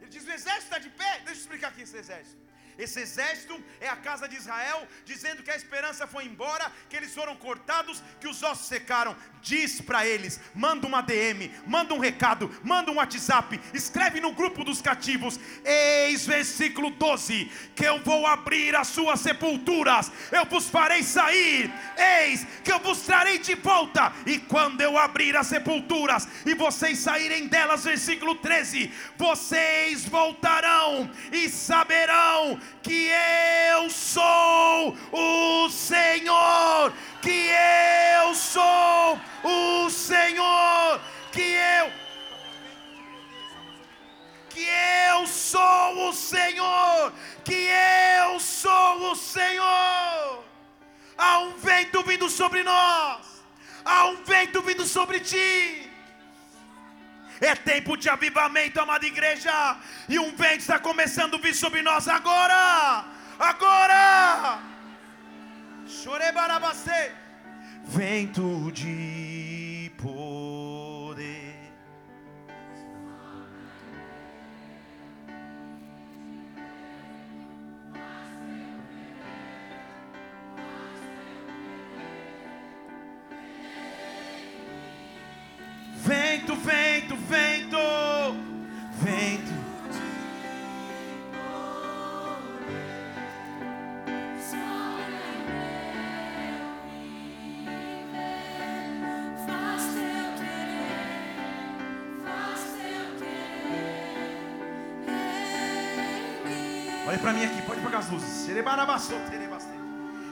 [0.00, 1.12] Ele diz: o exército está de pé.
[1.26, 2.40] Deixa eu explicar aqui esse exército.
[2.78, 7.14] Esse exército é a casa de Israel, dizendo que a esperança foi embora, que eles
[7.14, 9.14] foram cortados, que os ossos secaram.
[9.42, 14.64] Diz para eles: manda uma DM, manda um recado, manda um WhatsApp, escreve no grupo
[14.64, 15.38] dos cativos.
[15.64, 21.72] Eis versículo 12: que eu vou abrir as suas sepulturas, eu vos farei sair.
[21.96, 26.98] Eis que eu vos trarei de volta, e quando eu abrir as sepulturas e vocês
[26.98, 37.50] saírem delas, versículo 13: vocês voltarão e saberão que eu sou o Senhor, que
[38.20, 41.00] eu sou o Senhor,
[41.32, 41.92] que eu
[44.50, 47.12] que eu sou o Senhor,
[47.44, 47.68] que
[48.24, 50.44] eu sou o Senhor.
[51.16, 53.42] Há um vento vindo sobre nós,
[53.84, 55.91] há um vento vindo sobre ti.
[57.42, 59.76] É tempo de avivamento, amada igreja.
[60.08, 63.04] E um vento está começando a vir sobre nós agora.
[63.36, 64.60] Agora.
[65.88, 67.10] Chorebarabacê.
[67.84, 69.21] Vento de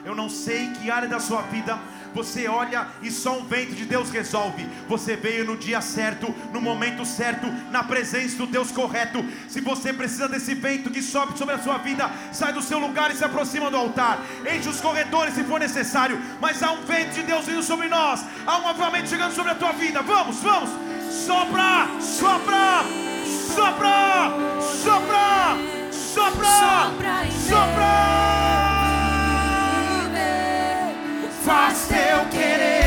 [0.03, 1.77] Eu não sei que área da sua vida
[2.13, 4.67] você olha e só um vento de Deus resolve.
[4.87, 9.23] Você veio no dia certo, no momento certo, na presença do Deus correto.
[9.47, 13.11] Se você precisa desse vento que sobe sobre a sua vida, sai do seu lugar
[13.11, 14.19] e se aproxima do altar.
[14.53, 16.19] Enche os corredores se for necessário.
[16.39, 18.25] Mas há um vento de Deus vindo sobre nós.
[18.45, 20.01] Há um avivamento chegando sobre a tua vida.
[20.01, 20.69] Vamos, vamos.
[21.09, 22.83] Sopra, sopra,
[23.55, 24.31] sopra,
[24.83, 25.80] sopra,
[26.13, 27.91] sopra, Sopra sopra.
[31.43, 32.80] Faz teu querer.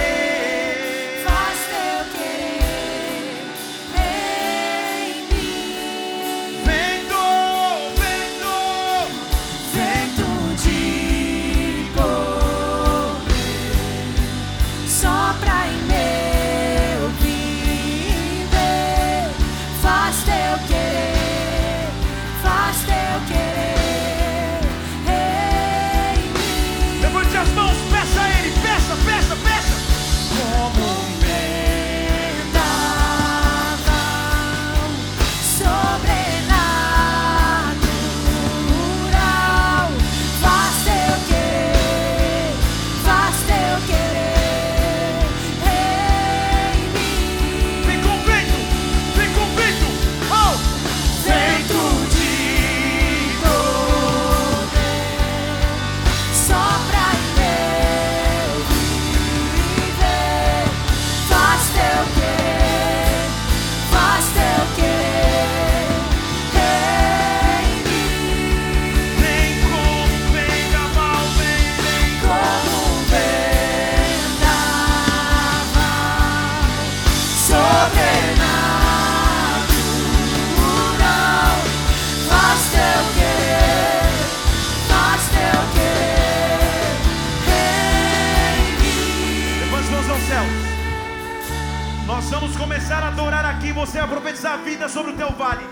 [94.45, 95.67] Profetizar vida sobre o teu vale.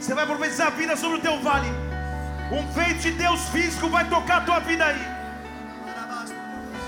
[0.00, 1.68] Você vai profetizar vida sobre o teu vale.
[2.50, 5.06] Um feito de Deus físico vai tocar a tua vida aí.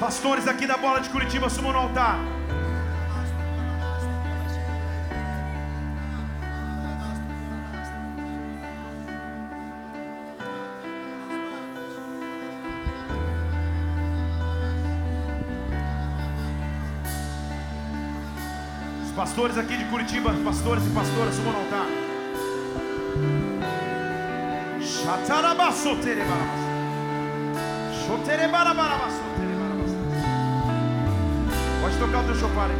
[0.00, 2.18] Pastores aqui da bola de Curitiba sumam no altar.
[19.30, 21.86] Pastores aqui de Curitiba, pastores e pastoras, subam no altar.
[31.80, 32.76] Pode tocar o teu chofar aí.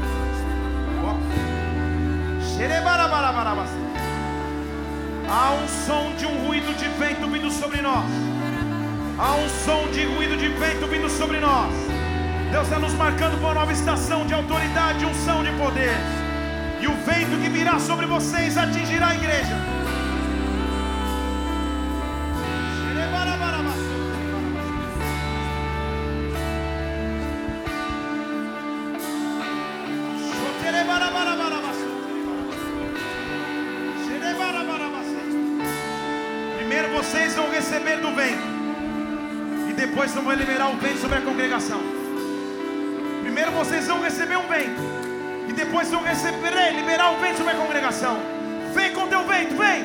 [5.28, 8.10] Há um som de um ruído de vento vindo sobre nós.
[9.16, 11.72] Há um som de ruído de vento vindo sobre nós.
[12.50, 15.94] Deus está nos marcando para uma nova estação de autoridade, unção de poder.
[16.80, 19.56] E o vento que virá sobre vocês atingirá a igreja.
[36.56, 38.48] Primeiro vocês vão receber do vento.
[39.68, 41.80] E depois vão liberar o vento sobre a congregação.
[43.22, 45.09] Primeiro vocês vão receber um vento.
[45.50, 48.18] E depois vão receber, liberar o vento sobre a congregação.
[48.72, 49.82] Vem com teu vento, vem.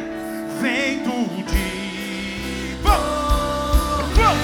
[0.62, 2.78] Vento de.
[2.84, 4.16] Vamos!
[4.16, 4.38] Vamos!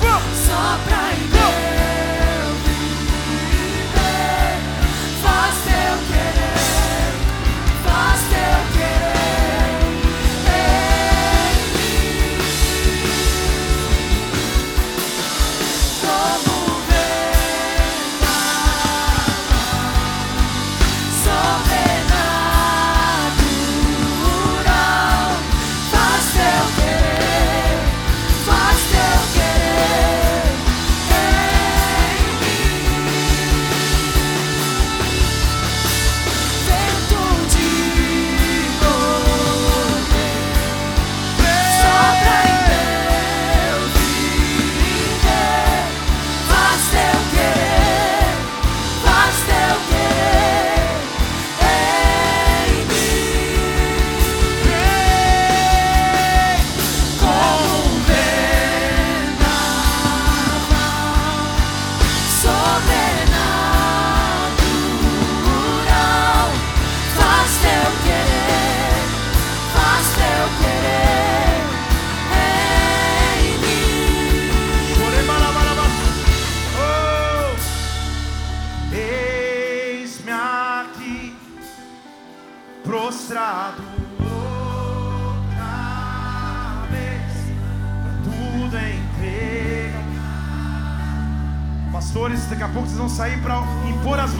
[0.00, 0.22] Vamos!
[0.46, 1.33] Sopra em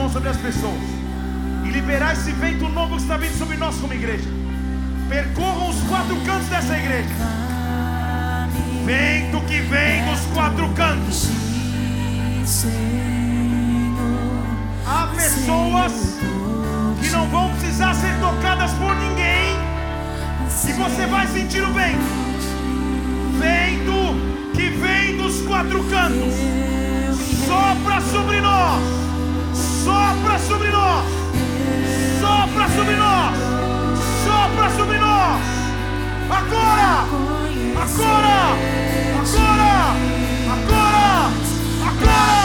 [0.05, 0.83] mãos sobre as pessoas
[1.65, 4.29] e liberar esse vento novo que está vindo sobre nós como igreja.
[5.09, 7.09] Percorram os quatro cantos dessa igreja.
[8.85, 11.31] Vento que vem dos quatro cantos.
[14.87, 16.19] Há pessoas
[17.01, 19.57] que não vão precisar ser tocadas por ninguém.
[20.69, 22.05] E você vai sentir o vento.
[23.39, 26.35] Vento que vem dos quatro cantos.
[27.47, 29.04] Sopra sobre nós.
[36.45, 37.09] Agora.
[37.83, 38.39] Agora.
[39.23, 39.81] Agora.
[40.53, 41.31] Agora.
[41.89, 42.44] Agora.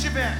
[0.00, 0.34] Estiver.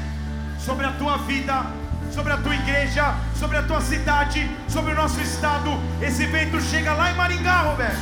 [0.58, 1.66] Sobre a tua vida,
[2.10, 5.70] sobre a tua igreja, sobre a tua cidade, sobre o nosso estado.
[6.00, 8.00] Esse vento chega lá em Maringá, Roberto.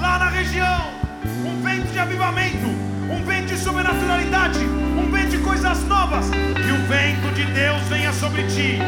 [0.00, 1.00] Lá na região.
[1.44, 6.30] Um vento de avivamento, um vento de sobrenaturalidade, um vento de coisas novas.
[6.30, 8.78] Que o vento de Deus venha sobre ti.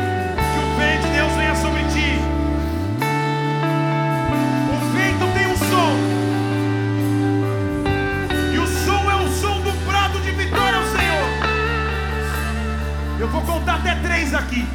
[13.43, 14.67] Vou contar até três aqui.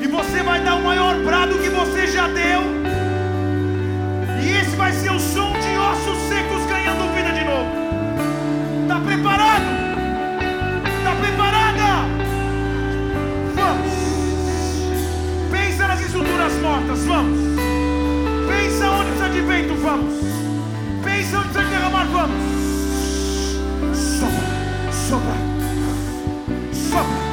[0.00, 2.62] E você vai dar o maior brado que você já deu.
[4.42, 7.70] E esse vai ser o som de ossos secos ganhando vida de novo.
[8.88, 9.64] Tá preparado?
[11.04, 12.06] Tá preparada?
[13.54, 13.92] Vamos.
[15.50, 17.38] Pensa nas estruturas mortas, vamos.
[18.48, 20.14] Pensa onde precisa de vento, vamos.
[21.02, 22.56] Pensa onde precisa derramar, vamos.
[23.96, 25.55] Sopra, sopra,
[26.96, 27.25] sopra.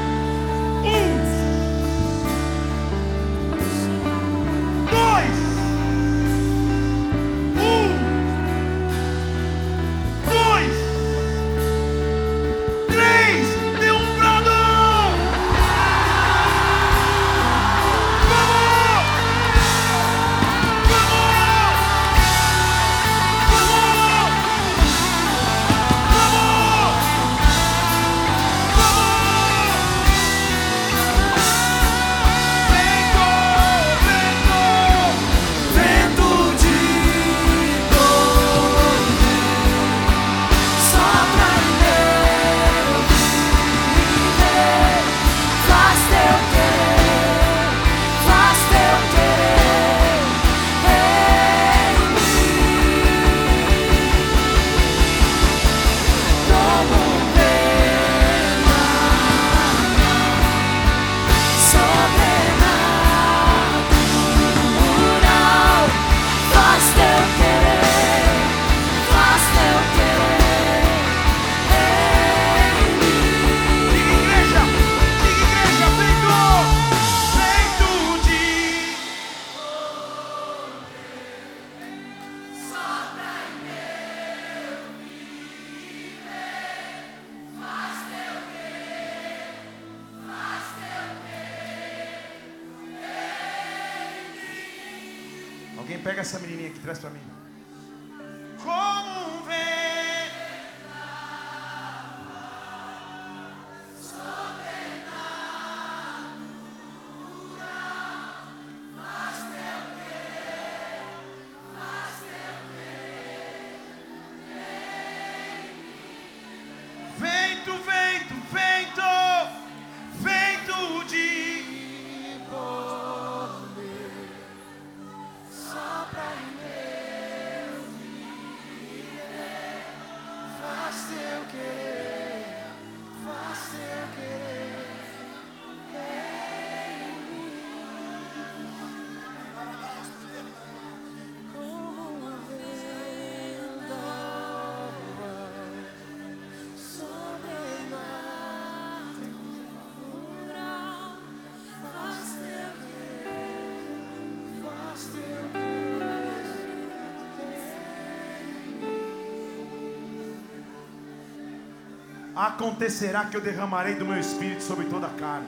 [162.35, 165.47] Acontecerá que eu derramarei do meu espírito sobre toda a carne.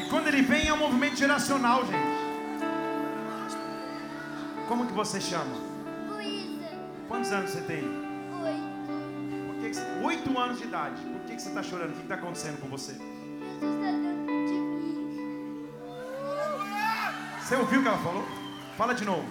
[0.00, 2.18] E quando ele vem é um movimento geracional, gente.
[4.66, 5.56] Como que você chama?
[6.10, 6.68] Luísa,
[7.08, 7.82] Quantos anos você tem?
[7.82, 9.60] oito.
[9.60, 11.00] Que que Oito anos de idade.
[11.00, 11.90] Por que, que você está chorando?
[11.90, 12.92] O que está acontecendo com você?
[12.92, 13.04] Jesus
[13.62, 15.68] está dentro de mim.
[17.40, 18.24] Você ouviu o que ela falou?
[18.76, 19.24] Fala de novo.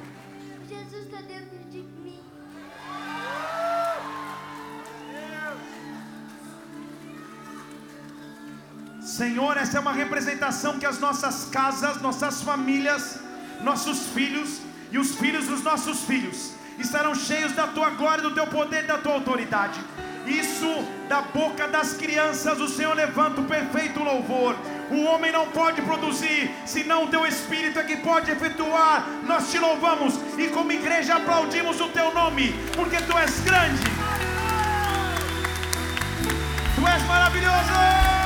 [9.17, 13.17] Senhor, essa é uma representação que as nossas casas, nossas famílias,
[13.61, 14.61] nossos filhos
[14.91, 18.99] e os filhos dos nossos filhos estarão cheios da tua glória, do teu poder, da
[18.99, 19.79] tua autoridade.
[20.27, 20.67] Isso
[21.09, 24.55] da boca das crianças o Senhor levanta o perfeito louvor.
[24.91, 29.03] O homem não pode produzir, senão o teu espírito é que pode efetuar.
[29.25, 33.81] Nós te louvamos e como igreja aplaudimos o teu nome, porque tu és grande.
[36.75, 38.16] Tu és maravilhoso.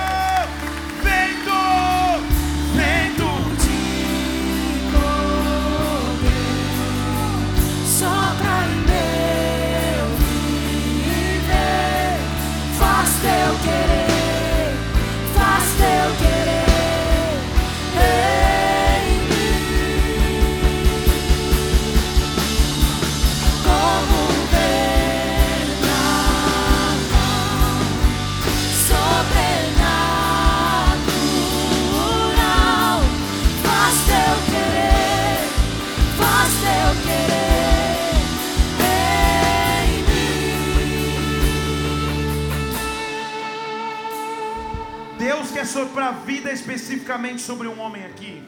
[45.71, 48.43] Deus quer soprar vida especificamente sobre um homem aqui.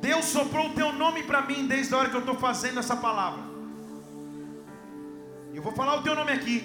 [0.00, 2.96] Deus soprou o teu nome para mim desde a hora que eu estou fazendo essa
[2.96, 3.42] palavra.
[5.54, 6.56] Eu vou falar o teu nome aqui,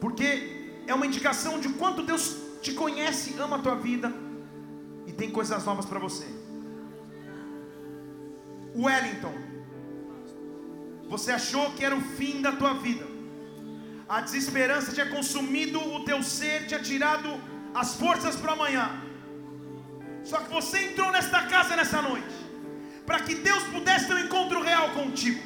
[0.00, 4.12] porque é uma indicação de quanto Deus te conhece, ama a tua vida
[5.06, 6.26] e tem coisas novas para você.
[8.76, 9.34] Wellington,
[11.08, 13.06] você achou que era o fim da tua vida,
[14.08, 17.28] a desesperança tinha consumido o teu ser, tinha tirado
[17.74, 19.02] as forças para amanhã.
[20.24, 22.34] Só que você entrou nesta casa nessa noite,
[23.04, 25.42] para que Deus pudesse ter um encontro real contigo,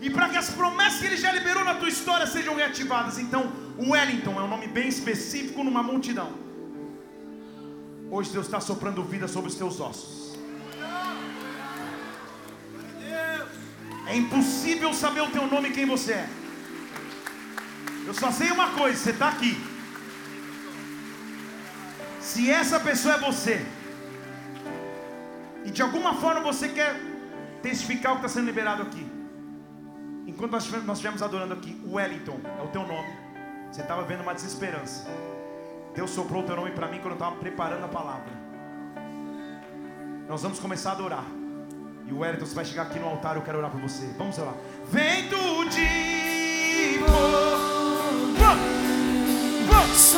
[0.00, 3.18] e para que as promessas que Ele já liberou na tua história sejam reativadas.
[3.18, 6.32] Então, Wellington é um nome bem específico numa multidão.
[8.10, 10.38] Hoje Deus está soprando vida sobre os teus ossos.
[14.06, 16.28] É impossível saber o teu nome e quem você é.
[18.08, 19.54] Eu só sei uma coisa: você está aqui.
[22.22, 23.64] Se essa pessoa é você,
[25.66, 26.98] e de alguma forma você quer
[27.62, 29.06] testificar o que está sendo liberado aqui,
[30.26, 33.12] enquanto nós estivemos, adorando aqui, Wellington é o teu nome.
[33.70, 35.06] Você estava vendo uma desesperança.
[35.94, 38.32] Deus soprou o teu nome para mim quando eu estava preparando a palavra.
[40.26, 41.24] Nós vamos começar a adorar.
[42.06, 44.06] E o Wellington, você vai chegar aqui no altar, eu quero orar por você.
[44.16, 44.54] Vamos orar.
[44.90, 45.36] Vento
[45.68, 47.47] de!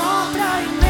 [0.00, 0.89] Sopra em meu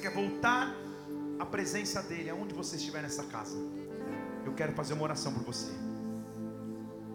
[0.00, 0.74] quer voltar
[1.38, 3.56] à presença dele, aonde você estiver nessa casa.
[4.44, 5.70] Eu quero fazer uma oração por você.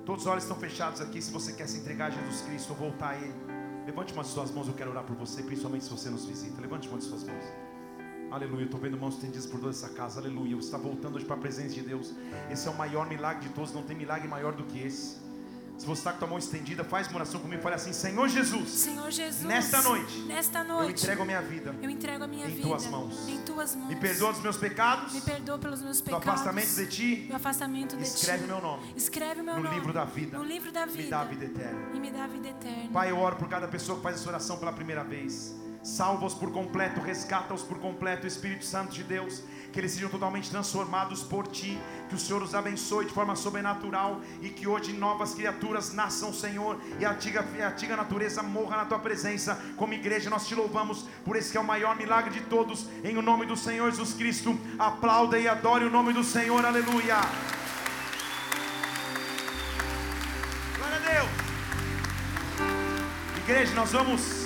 [0.06, 1.22] Todos os olhos estão fechados aqui.
[1.22, 3.34] Se você quer se entregar a Jesus Cristo ou voltar a Ele,
[3.86, 4.68] levante uma de suas mãos.
[4.68, 6.62] Eu quero orar por você, principalmente se você nos visita.
[6.62, 7.44] Levante uma de suas mãos.
[8.32, 10.20] Aleluia, eu estou vendo mãos estendidas por toda essa casa.
[10.20, 12.14] Aleluia, você está voltando hoje para a presença de Deus.
[12.52, 13.74] Esse é o maior milagre de todos.
[13.74, 15.25] Não tem milagre maior do que esse.
[15.78, 17.62] Se você está com a mão estendida, faz uma oração comigo.
[17.62, 21.76] Fale assim: Senhor Jesus, Senhor Jesus, Nesta noite, nesta eu noite, entrego a minha vida.
[21.82, 23.28] eu entrego a minha em vida tuas mãos.
[23.28, 23.90] em tuas mãos.
[23.90, 26.28] Me perdoa dos meus pecados, Me perdoa pelos meus do pecados.
[26.28, 27.16] afastamento de ti.
[27.30, 28.48] do afastamento de Escreve ti.
[28.48, 30.38] meu nome Escreve meu no nome livro da vida.
[30.38, 31.04] No livro da vida.
[31.04, 31.90] Me dá a vida eterna.
[31.94, 32.90] E me dá a vida eterna.
[32.94, 35.54] Pai, eu oro por cada pessoa que faz essa oração pela primeira vez.
[35.86, 39.44] Salva-os por completo, resgata-os por completo, Espírito Santo de Deus.
[39.72, 41.80] Que eles sejam totalmente transformados por Ti.
[42.10, 44.20] Que o Senhor os abençoe de forma sobrenatural.
[44.42, 46.82] E que hoje novas criaturas nasçam, Senhor.
[47.00, 49.62] E a antiga, a antiga natureza morra na Tua presença.
[49.78, 52.88] Como igreja, nós te louvamos por esse que é o maior milagre de todos.
[53.04, 54.60] Em o nome do Senhor Jesus Cristo.
[54.80, 56.66] Aplauda e adore o nome do Senhor.
[56.66, 57.18] Aleluia.
[60.78, 61.30] Glória a Deus.
[63.44, 64.45] Igreja, nós vamos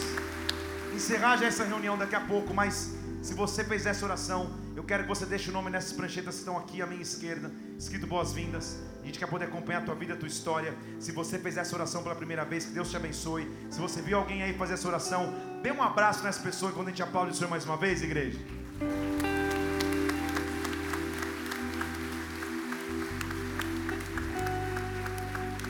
[1.00, 5.04] encerrar já essa reunião daqui a pouco, mas se você fez essa oração, eu quero
[5.04, 8.78] que você deixe o nome nessas pranchetas que estão aqui à minha esquerda, escrito boas-vindas.
[9.02, 10.76] A gente quer poder acompanhar a tua vida, a tua história.
[11.00, 13.50] Se você fez essa oração pela primeira vez, que Deus te abençoe.
[13.70, 16.90] Se você viu alguém aí fazer essa oração, dê um abraço nessa pessoa quando a
[16.90, 18.38] gente aplaude o Senhor mais uma vez, igreja.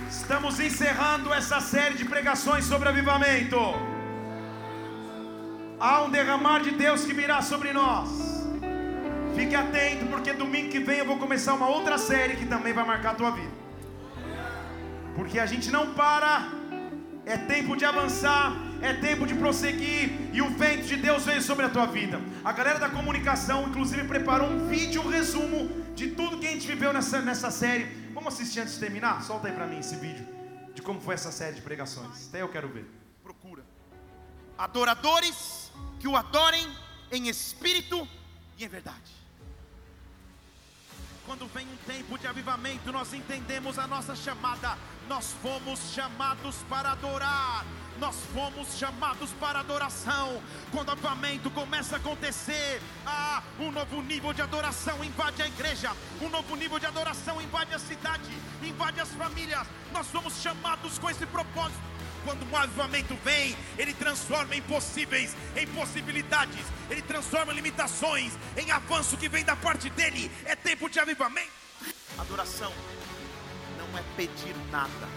[0.09, 3.88] Estamos encerrando essa série de pregações sobre avivamento.
[5.79, 8.09] Há um derramar de Deus que virá sobre nós.
[9.35, 12.85] Fique atento, porque domingo que vem eu vou começar uma outra série que também vai
[12.85, 13.53] marcar a tua vida.
[15.15, 16.51] Porque a gente não para,
[17.25, 21.65] é tempo de avançar, é tempo de prosseguir, e o vento de Deus veio sobre
[21.65, 22.19] a tua vida.
[22.43, 26.91] A galera da comunicação, inclusive, preparou um vídeo resumo de tudo que a gente viveu
[26.91, 27.85] nessa, nessa série.
[28.13, 29.23] Vamos assistir antes de terminar?
[29.23, 30.27] Solta aí pra mim esse vídeo
[30.73, 32.27] de como foi essa série de pregações.
[32.27, 32.85] Até eu quero ver.
[33.23, 33.63] procura
[34.59, 35.58] adoradores
[35.99, 36.67] que o adorem
[37.11, 38.07] em espírito
[38.57, 39.19] e em verdade.
[41.25, 44.75] Quando vem um tempo de avivamento, nós entendemos a nossa chamada.
[45.07, 47.65] Nós fomos chamados para adorar.
[47.99, 50.41] Nós fomos chamados para adoração.
[50.71, 55.91] Quando o avivamento começa a acontecer, ah, um novo nível de adoração invade a igreja.
[56.19, 58.31] Um novo nível de adoração invade a cidade,
[58.63, 59.67] invade as famílias.
[59.93, 61.79] Nós somos chamados com esse propósito.
[62.23, 69.29] Quando o avivamento vem, ele transforma impossíveis em possibilidades, ele transforma limitações em avanço que
[69.29, 70.29] vem da parte dele.
[70.45, 71.51] É tempo de avivamento.
[72.17, 72.71] Adoração
[73.77, 75.07] não é pedir nada,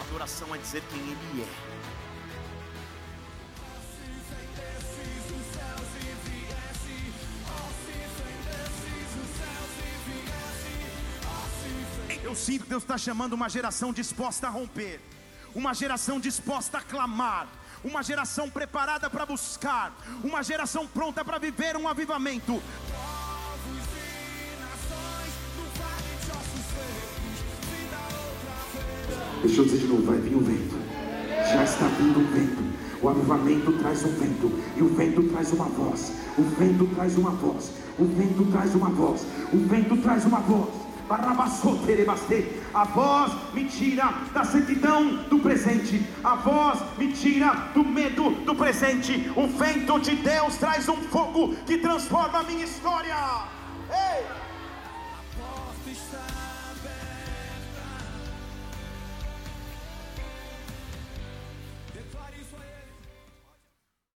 [0.00, 1.82] adoração é dizer quem Ele é.
[12.24, 15.00] Eu sinto que Deus está chamando uma geração disposta a romper,
[15.54, 17.46] uma geração disposta a clamar,
[17.84, 19.92] uma geração preparada para buscar,
[20.22, 22.62] uma geração pronta para viver um avivamento.
[29.42, 30.76] Deixa eu dizer de novo, vai vir o vento.
[31.50, 32.72] Já está vindo o vento.
[33.02, 34.52] O avivamento traz um vento.
[34.76, 36.12] E o vento traz uma voz.
[36.38, 37.72] O vento traz uma voz.
[37.98, 39.26] O vento traz uma voz.
[39.52, 40.91] O vento traz uma voz.
[42.74, 46.04] A voz me tira da sequidão do presente.
[46.24, 49.30] A voz me tira do medo do presente.
[49.36, 53.14] O vento de Deus traz um fogo que transforma a minha história.
[53.90, 54.51] Ei!